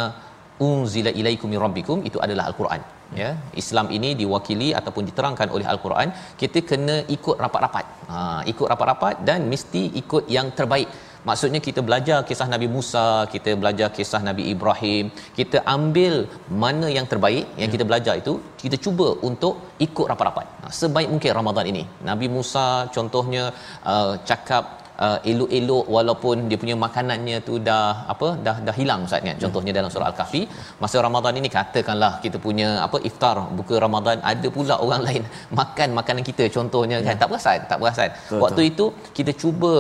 unzila 0.69 1.11
ilaikum 1.21 1.49
min 1.53 1.61
rabbikum 1.65 1.99
itu 2.09 2.21
adalah 2.27 2.45
al-Quran. 2.51 2.83
Ya 3.19 3.31
Islam 3.63 3.87
ini 3.97 4.09
diwakili 4.21 4.69
ataupun 4.79 5.03
diterangkan 5.09 5.49
oleh 5.57 5.67
al-Quran. 5.73 6.09
Kita 6.41 6.61
kena 6.71 6.97
ikut 7.17 7.37
rapat-rapat. 7.45 7.85
Ha 8.13 8.21
ikut 8.53 8.67
rapat-rapat 8.73 9.17
dan 9.29 9.43
mesti 9.53 9.83
ikut 10.03 10.25
yang 10.37 10.49
terbaik. 10.61 10.89
Maksudnya 11.29 11.61
kita 11.67 11.81
belajar 11.87 12.19
kisah 12.29 12.47
Nabi 12.53 12.67
Musa 12.75 13.07
kita 13.35 13.51
belajar 13.63 13.89
kisah 13.97 14.21
Nabi 14.29 14.43
Ibrahim. 14.55 15.05
Kita 15.39 15.59
ambil 15.77 16.15
mana 16.63 16.89
yang 16.97 17.07
terbaik 17.13 17.45
yang 17.61 17.71
ya. 17.71 17.75
kita 17.75 17.85
belajar 17.91 18.15
itu 18.23 18.35
kita 18.63 18.79
cuba 18.85 19.09
untuk 19.29 19.55
ikut 19.87 20.07
rapat-rapat. 20.13 20.47
Ha, 20.63 20.71
sebaik 20.81 21.11
mungkin 21.15 21.39
Ramadan 21.41 21.67
ini. 21.73 21.85
Nabi 22.11 22.29
Musa 22.37 22.67
contohnya 22.97 23.45
uh, 23.93 24.15
cakap 24.31 24.86
uh, 25.05 25.19
elok-elok 25.31 25.85
walaupun 25.97 26.37
dia 26.51 26.59
punya 26.63 26.77
makanannya 26.85 27.39
tu 27.49 27.55
dah 27.69 27.85
apa 28.15 28.29
dah 28.47 28.57
dah 28.67 28.75
hilang 28.81 29.03
ustaz 29.09 29.23
kan? 29.29 29.37
Contohnya 29.45 29.73
dalam 29.79 29.91
surah 29.95 30.09
al-kahfi 30.13 30.43
masa 30.83 30.97
Ramadan 31.07 31.37
ini 31.41 31.51
katakanlah 31.59 32.13
kita 32.25 32.41
punya 32.47 32.69
apa 32.87 33.01
iftar 33.11 33.37
buka 33.61 33.77
Ramadan 33.87 34.19
ada 34.33 34.51
pula 34.57 34.77
orang 34.87 35.03
lain 35.09 35.23
makan 35.61 35.89
makanan 36.01 36.25
kita. 36.31 36.47
Contohnya 36.57 36.99
kan 37.07 37.15
ya. 37.15 37.21
tak 37.23 37.31
perasan 37.33 37.61
tak 37.71 37.79
perasan 37.83 38.11
betul, 38.17 38.43
waktu 38.45 38.63
itu 38.73 38.87
kita 39.19 39.35
cuba 39.43 39.75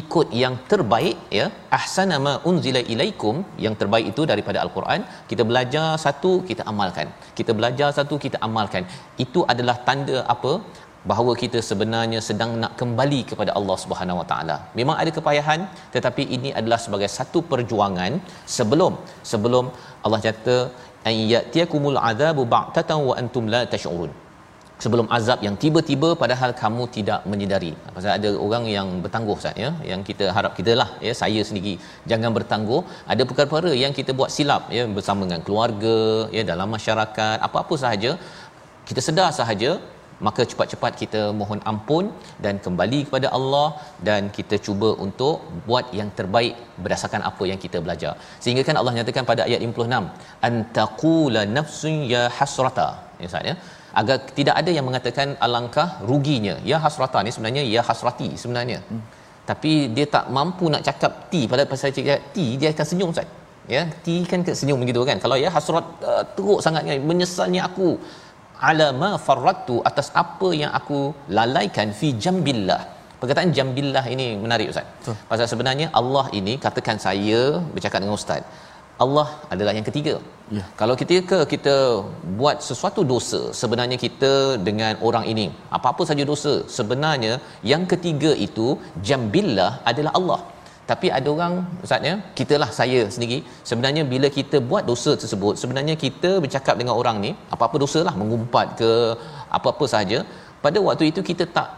ikut 0.00 0.28
yang 0.42 0.54
terbaik 0.70 1.16
ya. 1.38 1.46
Ahsana 1.78 2.16
ma 2.26 2.32
unzila 2.50 2.80
ilaikum 2.94 3.36
yang 3.64 3.74
terbaik 3.80 4.06
itu 4.12 4.22
daripada 4.30 4.58
al-Quran. 4.64 5.00
Kita 5.30 5.42
belajar 5.50 5.88
satu 6.04 6.32
kita 6.50 6.62
amalkan. 6.72 7.08
Kita 7.38 7.52
belajar 7.58 7.88
satu 7.98 8.16
kita 8.24 8.38
amalkan. 8.46 8.84
Itu 9.24 9.42
adalah 9.54 9.76
tanda 9.88 10.18
apa 10.34 10.52
bahawa 11.10 11.32
kita 11.42 11.58
sebenarnya 11.68 12.20
sedang 12.28 12.50
nak 12.62 12.72
kembali 12.80 13.20
kepada 13.30 13.50
Allah 13.58 13.76
Subhanahu 13.84 14.20
Wa 14.20 14.26
Taala. 14.30 14.56
Memang 14.78 14.96
ada 15.02 15.10
kepayahan 15.18 15.60
tetapi 15.94 16.24
ini 16.36 16.50
adalah 16.60 16.78
sebagai 16.86 17.10
satu 17.18 17.40
perjuangan 17.52 18.14
sebelum 18.56 18.94
sebelum 19.32 19.66
Allah 20.06 20.20
kata 20.26 20.56
ayyatiyakumul 21.12 22.00
azabu 22.10 22.44
ba'tatan 22.56 23.00
wa 23.10 23.16
antum 23.22 23.46
la 23.54 23.62
tash'urun. 23.74 24.12
Sebelum 24.84 25.06
azab 25.16 25.38
yang 25.46 25.56
tiba-tiba 25.62 26.08
padahal 26.20 26.50
kamu 26.60 26.84
tidak 26.94 27.20
menyedari. 27.32 27.70
Pasal 27.96 28.12
ada 28.18 28.30
orang 28.44 28.64
yang 28.76 28.88
bertangguh 29.02 29.34
Ustaz 29.38 29.60
ya, 29.64 29.70
yang 29.90 30.00
kita 30.08 30.24
harap 30.36 30.52
kita 30.58 30.72
lah 30.80 30.88
ya, 31.06 31.12
saya 31.20 31.40
sendiri 31.48 31.74
jangan 32.10 32.30
bertangguh. 32.38 32.80
Ada 33.12 33.22
perkara-perkara 33.28 33.72
yang 33.82 33.92
kita 33.98 34.10
buat 34.20 34.30
silap 34.36 34.64
ya 34.76 34.84
bersama 34.96 35.22
dengan 35.26 35.42
keluarga, 35.46 35.98
ya 36.36 36.42
dalam 36.50 36.68
masyarakat, 36.76 37.36
apa-apa 37.48 37.76
sahaja 37.84 38.12
kita 38.88 39.00
sedar 39.08 39.28
sahaja 39.38 39.70
maka 40.26 40.42
cepat-cepat 40.50 40.92
kita 41.02 41.20
mohon 41.40 41.60
ampun 41.70 42.04
dan 42.44 42.54
kembali 42.64 43.00
kepada 43.06 43.28
Allah 43.38 43.68
dan 44.08 44.30
kita 44.36 44.56
cuba 44.66 44.90
untuk 45.06 45.36
buat 45.68 45.86
yang 45.98 46.10
terbaik 46.18 46.54
berdasarkan 46.84 47.22
apa 47.30 47.44
yang 47.50 47.60
kita 47.64 47.80
belajar. 47.86 48.12
Sehingga 48.44 48.62
kan 48.68 48.78
Allah 48.80 48.94
nyatakan 48.98 49.26
pada 49.30 49.42
ayat 49.48 49.60
56, 49.68 50.46
antaqula 50.48 51.42
nafsun 51.56 51.96
ya 52.14 52.24
hasrata. 52.38 52.88
Ya 53.20 53.28
Ustaz 53.30 53.50
ya. 53.50 53.56
Agar 54.00 54.16
tidak 54.38 54.54
ada 54.60 54.70
yang 54.76 54.86
mengatakan 54.88 55.28
alangkah 55.46 55.88
ruginya. 56.10 56.54
Ya 56.70 56.78
hasrata 56.84 57.20
ni 57.26 57.32
sebenarnya 57.36 57.64
ya 57.74 57.82
hasrati 57.88 58.30
sebenarnya. 58.42 58.80
Hmm. 58.88 59.02
Tapi 59.50 59.72
dia 59.94 60.06
tak 60.16 60.26
mampu 60.36 60.66
nak 60.72 60.82
cakap 60.88 61.12
ti 61.32 61.40
pada 61.52 61.64
pasal 61.70 61.90
cakap 61.96 62.20
ti 62.34 62.46
dia 62.60 62.70
akan 62.74 62.86
senyum 62.90 63.10
Ustaz. 63.14 63.28
Ya, 63.74 63.82
ti 64.04 64.14
kan 64.30 64.40
senyum 64.60 64.78
begitu 64.82 65.00
kan. 65.08 65.18
Kalau 65.24 65.36
ya 65.42 65.50
hasrat 65.56 65.86
uh, 66.10 66.24
teruk 66.34 66.60
sangatnya 66.64 66.94
menyesalnya 67.10 67.60
aku 67.68 67.88
ala 68.70 68.88
ma 69.02 69.10
farrattu 69.26 69.76
atas 69.90 70.08
apa 70.22 70.48
yang 70.62 70.72
aku 70.80 71.00
lalaikan 71.38 71.90
fi 72.00 72.10
jambillah 72.24 72.82
perkataan 73.20 73.50
jambillah 73.56 74.04
ini 74.14 74.26
menarik 74.44 74.68
ustaz 74.72 74.88
Betul. 74.98 75.16
pasal 75.30 75.46
sebenarnya 75.52 75.88
Allah 76.00 76.26
ini 76.40 76.54
katakan 76.66 76.98
saya 77.06 77.42
bercakap 77.74 77.98
dengan 78.04 78.18
ustaz 78.20 78.44
Allah 79.04 79.26
adalah 79.52 79.72
yang 79.76 79.86
ketiga. 79.88 80.14
Ya. 80.56 80.64
Kalau 80.80 80.94
ketika 81.00 81.38
kita 81.52 81.76
buat 82.40 82.56
sesuatu 82.68 83.02
dosa, 83.12 83.40
sebenarnya 83.60 83.96
kita 84.04 84.32
dengan 84.68 84.94
orang 85.08 85.24
ini, 85.32 85.46
apa-apa 85.76 86.02
saja 86.10 86.24
dosa, 86.32 86.54
sebenarnya 86.78 87.34
yang 87.72 87.84
ketiga 87.92 88.32
itu 88.46 88.66
jambillah 89.08 89.72
adalah 89.92 90.12
Allah. 90.20 90.40
Tapi 90.92 91.08
ada 91.18 91.28
orang 91.34 91.54
ustaz 91.84 92.08
ya, 92.08 92.14
kitalah 92.38 92.68
saya 92.78 93.02
sendiri, 93.14 93.36
sebenarnya 93.68 94.02
bila 94.12 94.28
kita 94.38 94.56
buat 94.70 94.84
dosa 94.90 95.12
tersebut, 95.22 95.54
sebenarnya 95.62 95.94
kita 96.04 96.30
bercakap 96.44 96.74
dengan 96.80 96.94
orang 97.00 97.16
ni, 97.24 97.30
apa-apa 97.54 97.76
dosalah 97.84 98.14
mengumpat 98.22 98.66
ke 98.80 98.90
apa-apa 99.58 99.86
saja, 99.94 100.18
pada 100.64 100.78
waktu 100.88 101.04
itu 101.12 101.22
kita 101.30 101.46
tak 101.56 101.68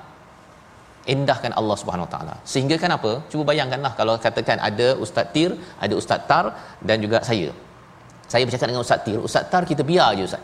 endahkan 1.12 1.52
Allah 1.60 1.76
Subhanahu 1.80 2.08
taala. 2.14 2.34
Sehingga 2.52 2.76
kan 2.82 2.90
apa? 2.96 3.12
Cuba 3.30 3.42
bayangkanlah 3.50 3.92
kalau 4.00 4.14
katakan 4.26 4.58
ada 4.68 4.88
ustaz 5.04 5.28
Tir, 5.34 5.50
ada 5.84 5.94
ustaz 6.00 6.20
Tar 6.30 6.44
dan 6.88 6.96
juga 7.04 7.20
saya. 7.28 7.50
Saya 8.32 8.42
bercakap 8.48 8.68
dengan 8.72 8.84
ustaz 8.86 9.00
Tir, 9.06 9.18
ustaz 9.28 9.44
Tar 9.52 9.62
kita 9.70 9.82
biar 9.90 10.10
je 10.18 10.24
ustaz. 10.30 10.42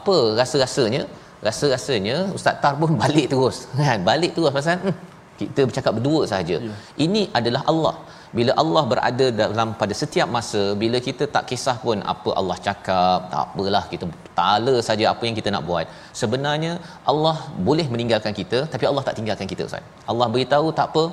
Apa 0.00 0.16
rasa-rasanya? 0.40 1.02
Rasa-rasanya 1.46 2.16
ustaz 2.38 2.56
Tar 2.62 2.74
pun 2.82 2.92
balik 3.02 3.26
terus. 3.32 3.58
Kan? 3.80 4.00
Balik 4.10 4.32
terus 4.36 4.52
pasal 4.58 4.76
hmm, 4.84 4.96
kita 5.40 5.60
bercakap 5.68 5.92
berdua 5.98 6.22
saja. 6.32 6.56
Ya. 6.68 6.74
Ini 7.04 7.22
adalah 7.38 7.62
Allah. 7.72 7.94
Bila 8.38 8.52
Allah 8.62 8.82
berada 8.90 9.26
dalam 9.40 9.68
pada 9.80 9.94
setiap 10.00 10.28
masa, 10.36 10.62
bila 10.82 10.98
kita 11.06 11.24
tak 11.34 11.44
kisah 11.50 11.76
pun 11.84 11.98
apa 12.12 12.30
Allah 12.40 12.56
cakap, 12.66 13.18
tak 13.32 13.40
apalah 13.44 13.84
kita 13.92 14.04
tala 14.38 14.74
saja 14.88 15.04
apa 15.12 15.24
yang 15.28 15.36
kita 15.38 15.50
nak 15.54 15.64
buat. 15.70 15.86
Sebenarnya 16.20 16.72
Allah 17.12 17.36
boleh 17.68 17.86
meninggalkan 17.94 18.34
kita, 18.40 18.60
tapi 18.74 18.86
Allah 18.90 19.02
tak 19.08 19.16
tinggalkan 19.18 19.48
kita 19.52 19.64
Ustaz. 19.70 19.86
Allah 20.12 20.28
beritahu 20.34 20.68
tak 20.80 20.88
apa, 20.92 21.04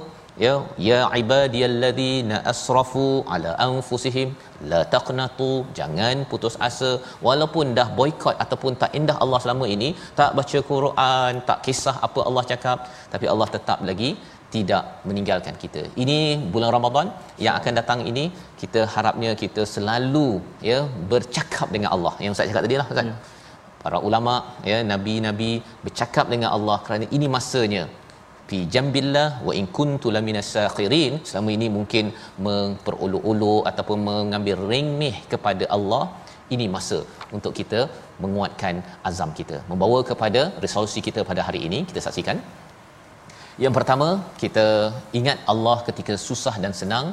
ya 0.46 0.54
ya 0.88 1.00
ibadiyalladzina 1.22 2.38
asrafu 2.52 3.06
ala 3.36 3.52
anfusihim 3.68 4.30
la 4.72 4.82
taqnatu 4.94 5.50
jangan 5.80 6.18
putus 6.32 6.56
asa 6.68 6.92
walaupun 7.28 7.76
dah 7.80 7.88
boikot 8.00 8.36
ataupun 8.46 8.74
tak 8.82 8.94
indah 9.00 9.18
Allah 9.26 9.40
selama 9.46 9.68
ini 9.76 9.90
tak 10.20 10.34
baca 10.40 10.62
Quran 10.72 11.34
tak 11.50 11.62
kisah 11.68 11.96
apa 12.08 12.22
Allah 12.30 12.44
cakap 12.52 12.80
tapi 13.14 13.28
Allah 13.34 13.50
tetap 13.56 13.82
lagi 13.90 14.12
tidak 14.56 14.84
meninggalkan 15.08 15.56
kita. 15.64 15.82
Ini 16.04 16.18
bulan 16.54 16.70
Ramadan 16.76 17.08
yang 17.46 17.54
akan 17.60 17.74
datang 17.80 18.00
ini 18.12 18.24
kita 18.62 18.82
harapnya 18.94 19.32
kita 19.44 19.64
selalu 19.74 20.28
ya 20.70 20.80
bercakap 21.12 21.68
dengan 21.76 21.90
Allah. 21.96 22.14
Yang 22.24 22.34
Ustaz 22.36 22.50
cakap 22.52 22.64
tadi 22.68 22.78
lah 22.82 22.88
Ustaz. 22.94 23.10
Ya. 23.12 23.16
Para 23.84 23.98
ulama 24.08 24.34
ya 24.70 24.78
nabi-nabi 24.92 25.52
bercakap 25.86 26.26
dengan 26.34 26.50
Allah 26.58 26.78
kerana 26.86 27.06
ini 27.18 27.28
masanya 27.36 27.84
fi 28.50 28.58
jambillah 28.74 29.30
wa 29.48 29.54
in 29.60 29.66
kuntu 29.78 30.08
laminas 30.16 30.50
sakhirin 30.56 31.14
selama 31.30 31.50
ini 31.58 31.68
mungkin 31.78 32.06
memperuluk-uluk 32.48 33.64
ataupun 33.72 34.00
mengambil 34.10 34.58
remeh 34.72 35.16
kepada 35.34 35.66
Allah 35.78 36.04
ini 36.56 36.66
masa 36.76 37.00
untuk 37.38 37.54
kita 37.60 37.80
menguatkan 38.24 38.76
azam 39.10 39.32
kita 39.40 39.58
membawa 39.72 40.00
kepada 40.10 40.42
resolusi 40.66 41.00
kita 41.08 41.22
pada 41.30 41.42
hari 41.48 41.60
ini. 41.68 41.80
Kita 41.90 42.02
saksikan. 42.06 42.38
Yang 43.64 43.74
pertama 43.78 44.08
kita 44.44 44.66
ingat 45.20 45.38
Allah 45.54 45.78
ketika 45.88 46.16
susah 46.28 46.56
dan 46.64 46.74
senang 46.82 47.08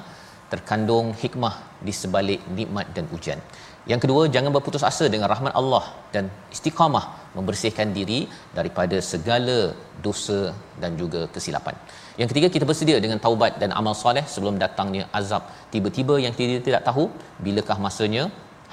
terkandung 0.52 1.06
hikmah 1.22 1.54
di 1.86 1.92
sebalik 2.00 2.40
nikmat 2.58 2.86
dan 2.96 3.04
ujian 3.16 3.40
yang 3.90 4.00
kedua 4.02 4.22
jangan 4.34 4.50
berputus 4.56 4.84
asa 4.90 5.06
dengan 5.14 5.28
rahmat 5.32 5.52
Allah 5.60 5.84
dan 6.14 6.24
istiqamah 6.54 7.04
membersihkan 7.36 7.88
diri 7.96 8.20
daripada 8.58 8.96
segala 9.10 9.58
dosa 10.06 10.40
dan 10.82 10.92
juga 11.02 11.22
kesilapan. 11.34 11.76
Yang 12.20 12.28
ketiga 12.32 12.48
kita 12.54 12.64
bersedia 12.70 12.98
dengan 13.04 13.18
taubat 13.26 13.52
dan 13.62 13.70
amal 13.80 13.94
soleh 14.02 14.24
sebelum 14.34 14.56
datangnya 14.64 15.04
azab 15.20 15.42
tiba-tiba 15.74 16.16
yang 16.24 16.34
kita 16.38 16.62
tidak 16.68 16.82
tahu 16.88 17.04
bilakah 17.46 17.78
masanya 17.86 18.24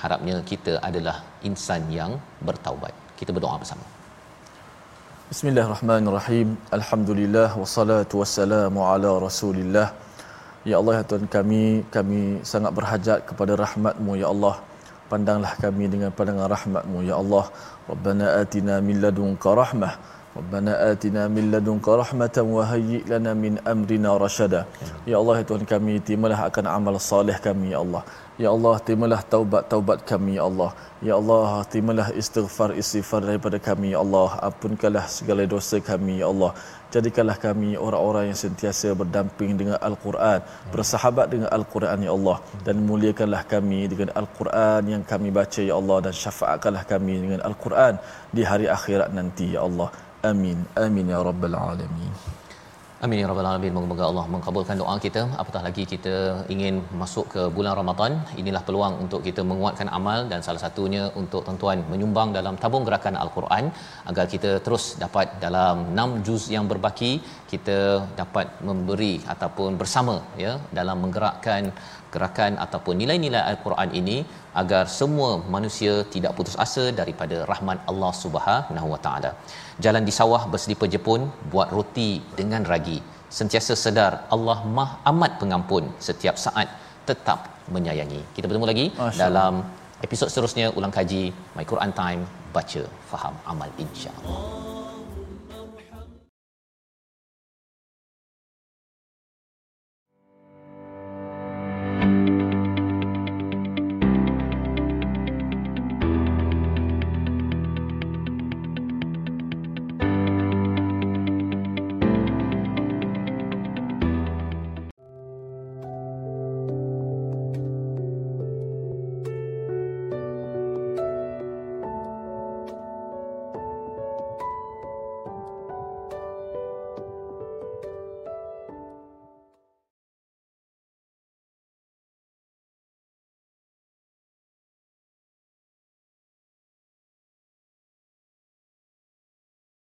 harapnya 0.03 0.37
kita 0.51 0.75
adalah 0.89 1.17
insan 1.49 1.83
yang 1.99 2.13
bertaubat. 2.49 2.93
Kita 3.19 3.33
berdoa 3.35 3.57
bersama. 3.63 3.85
Bismillahirrahmanirrahim. 5.31 6.47
Alhamdulillah 6.77 7.49
wassalatu 7.61 8.19
wassalamu 8.21 8.87
ala 8.93 9.11
Rasulillah. 9.27 9.87
Ya 10.69 10.75
Allah 10.79 10.93
ya 10.99 11.03
Tuhan 11.09 11.27
kami, 11.35 11.63
kami 11.95 12.21
sangat 12.51 12.71
berhajat 12.77 13.19
kepada 13.29 13.53
rahmat-Mu 13.65 14.13
ya 14.23 14.27
Allah 14.33 14.55
pandanglah 15.11 15.53
kami 15.63 15.91
dengan 15.93 16.09
pandangan 16.17 16.47
rahmatmu 16.55 16.97
ya 17.09 17.15
Allah. 17.21 17.45
Rabbana 17.91 18.25
atina 18.41 18.75
min 18.87 19.03
ladunka 19.03 19.51
rahmah. 19.61 19.93
Rabbana 20.31 20.73
atina 20.91 21.27
min 21.35 21.51
ladunka 21.53 21.91
rahmatan 22.01 22.45
wa 22.55 22.63
hayyi' 22.71 23.03
lana 23.11 23.31
min 23.43 23.59
amrina 23.71 24.15
rashada. 24.15 24.63
Ya 25.03 25.19
Allah 25.21 25.43
ya 25.43 25.45
Tuhan 25.49 25.67
kami 25.73 25.99
terimalah 25.99 26.39
akan 26.47 26.65
amal 26.77 26.95
salih 27.11 27.35
kami 27.47 27.75
ya 27.75 27.83
Allah. 27.83 28.03
Ya 28.39 28.49
Allah 28.55 28.75
terimalah 28.85 29.19
taubat-taubat 29.33 30.07
kami 30.11 30.39
ya 30.39 30.47
Allah. 30.47 30.71
Ya 31.03 31.13
Allah 31.19 31.67
terimalah 31.71 32.07
istighfar 32.21 32.69
istighfar 32.81 33.21
daripada 33.27 33.59
kami 33.59 33.91
ya 33.91 33.99
Allah. 34.05 34.39
Ampunkanlah 34.47 35.05
segala 35.17 35.43
dosa 35.43 35.83
kami 35.91 36.23
ya 36.23 36.31
Allah 36.31 36.55
jadikanlah 36.95 37.37
kami 37.47 37.69
orang-orang 37.85 38.25
yang 38.31 38.39
sentiasa 38.45 38.91
berdamping 39.01 39.51
dengan 39.61 39.77
Al-Quran 39.89 40.39
bersahabat 40.75 41.27
dengan 41.33 41.49
Al-Quran 41.57 42.07
ya 42.07 42.11
Allah. 42.17 42.37
Dan 42.65 42.75
muliakanlah 42.89 43.43
kami 43.53 43.81
dengan 43.91 44.09
Al-Quran 44.21 44.81
yang 44.93 45.03
kami 45.11 45.29
baca 45.39 45.61
ya 45.69 45.75
Allah 45.81 45.97
dan 46.05 46.13
syafaatkanlah 46.23 46.83
kami 46.93 47.15
dengan 47.23 47.41
Al-Quran 47.49 47.93
di 48.35 48.43
hari 48.51 48.67
akhirat 48.77 49.09
nanti 49.19 49.47
ya 49.55 49.63
Allah. 49.67 49.89
Amin. 50.31 50.59
Amin 50.85 51.05
ya 51.13 51.19
rabbal 51.29 51.57
alamin 51.57 52.40
Amin 53.05 53.19
ya 53.21 53.27
rabbal 53.29 53.47
alamin. 53.49 53.73
Moga-moga 53.75 54.03
Allah 54.07 54.23
mengabulkan 54.33 54.75
doa 54.81 54.95
kita. 55.05 55.21
Apatah 55.41 55.61
lagi 55.67 55.83
kita 55.91 56.15
ingin 56.53 56.75
masuk 57.01 57.25
ke 57.33 57.41
bulan 57.55 57.73
Ramadan. 57.79 58.11
Inilah 58.41 58.61
peluang 58.67 58.95
untuk 59.03 59.21
kita 59.27 59.41
menguatkan 59.51 59.89
amal 59.97 60.19
dan 60.31 60.45
salah 60.47 60.61
satunya 60.65 61.03
untuk 61.21 61.41
tuan-tuan 61.47 61.79
menyumbang 61.91 62.29
dalam 62.37 62.57
tabung 62.63 62.85
gerakan 62.87 63.17
Al-Quran 63.23 63.65
agar 64.11 64.25
kita 64.33 64.51
terus 64.65 64.85
dapat 65.03 65.33
dalam 65.45 65.97
6 66.03 66.25
juz 66.27 66.43
yang 66.55 66.67
berbaki 66.73 67.11
kita 67.53 67.79
dapat 68.21 68.47
memberi 68.69 69.13
ataupun 69.33 69.81
bersama 69.81 70.15
ya 70.43 70.53
dalam 70.79 70.99
menggerakkan 71.05 71.73
gerakan 72.13 72.53
ataupun 72.65 72.95
nilai-nilai 73.01 73.43
Al-Quran 73.51 73.89
ini 73.99 74.17
agar 74.61 74.83
semua 74.99 75.29
manusia 75.55 75.93
tidak 76.13 76.31
putus 76.37 76.55
asa 76.65 76.83
daripada 76.99 77.37
rahmat 77.51 77.77
Allah 77.91 78.11
Subhanahu 78.23 78.87
Wa 78.93 78.99
Taala. 79.05 79.31
Jalan 79.85 80.03
di 80.09 80.13
sawah 80.19 80.41
berselipar 80.53 80.89
jepun, 80.95 81.23
buat 81.53 81.69
roti 81.77 82.11
dengan 82.39 82.63
ragi. 82.73 82.97
Sentiasa 83.39 83.73
sedar 83.83 84.13
Allah 84.35 84.59
Mah 84.77 84.89
amat 85.11 85.39
pengampun 85.41 85.83
setiap 86.07 86.35
saat 86.45 86.67
tetap 87.09 87.39
menyayangi. 87.75 88.21
Kita 88.35 88.45
bertemu 88.51 88.67
lagi 88.71 88.85
Masya 88.91 89.19
dalam 89.23 89.53
episod 90.05 90.27
seterusnya 90.31 90.67
ulang 90.77 90.93
kaji 90.99 91.23
My 91.55 91.65
Quran 91.71 91.93
Time 92.01 92.21
baca 92.55 92.83
faham 93.11 93.35
amal 93.53 93.71
insya-Allah. 93.85 94.80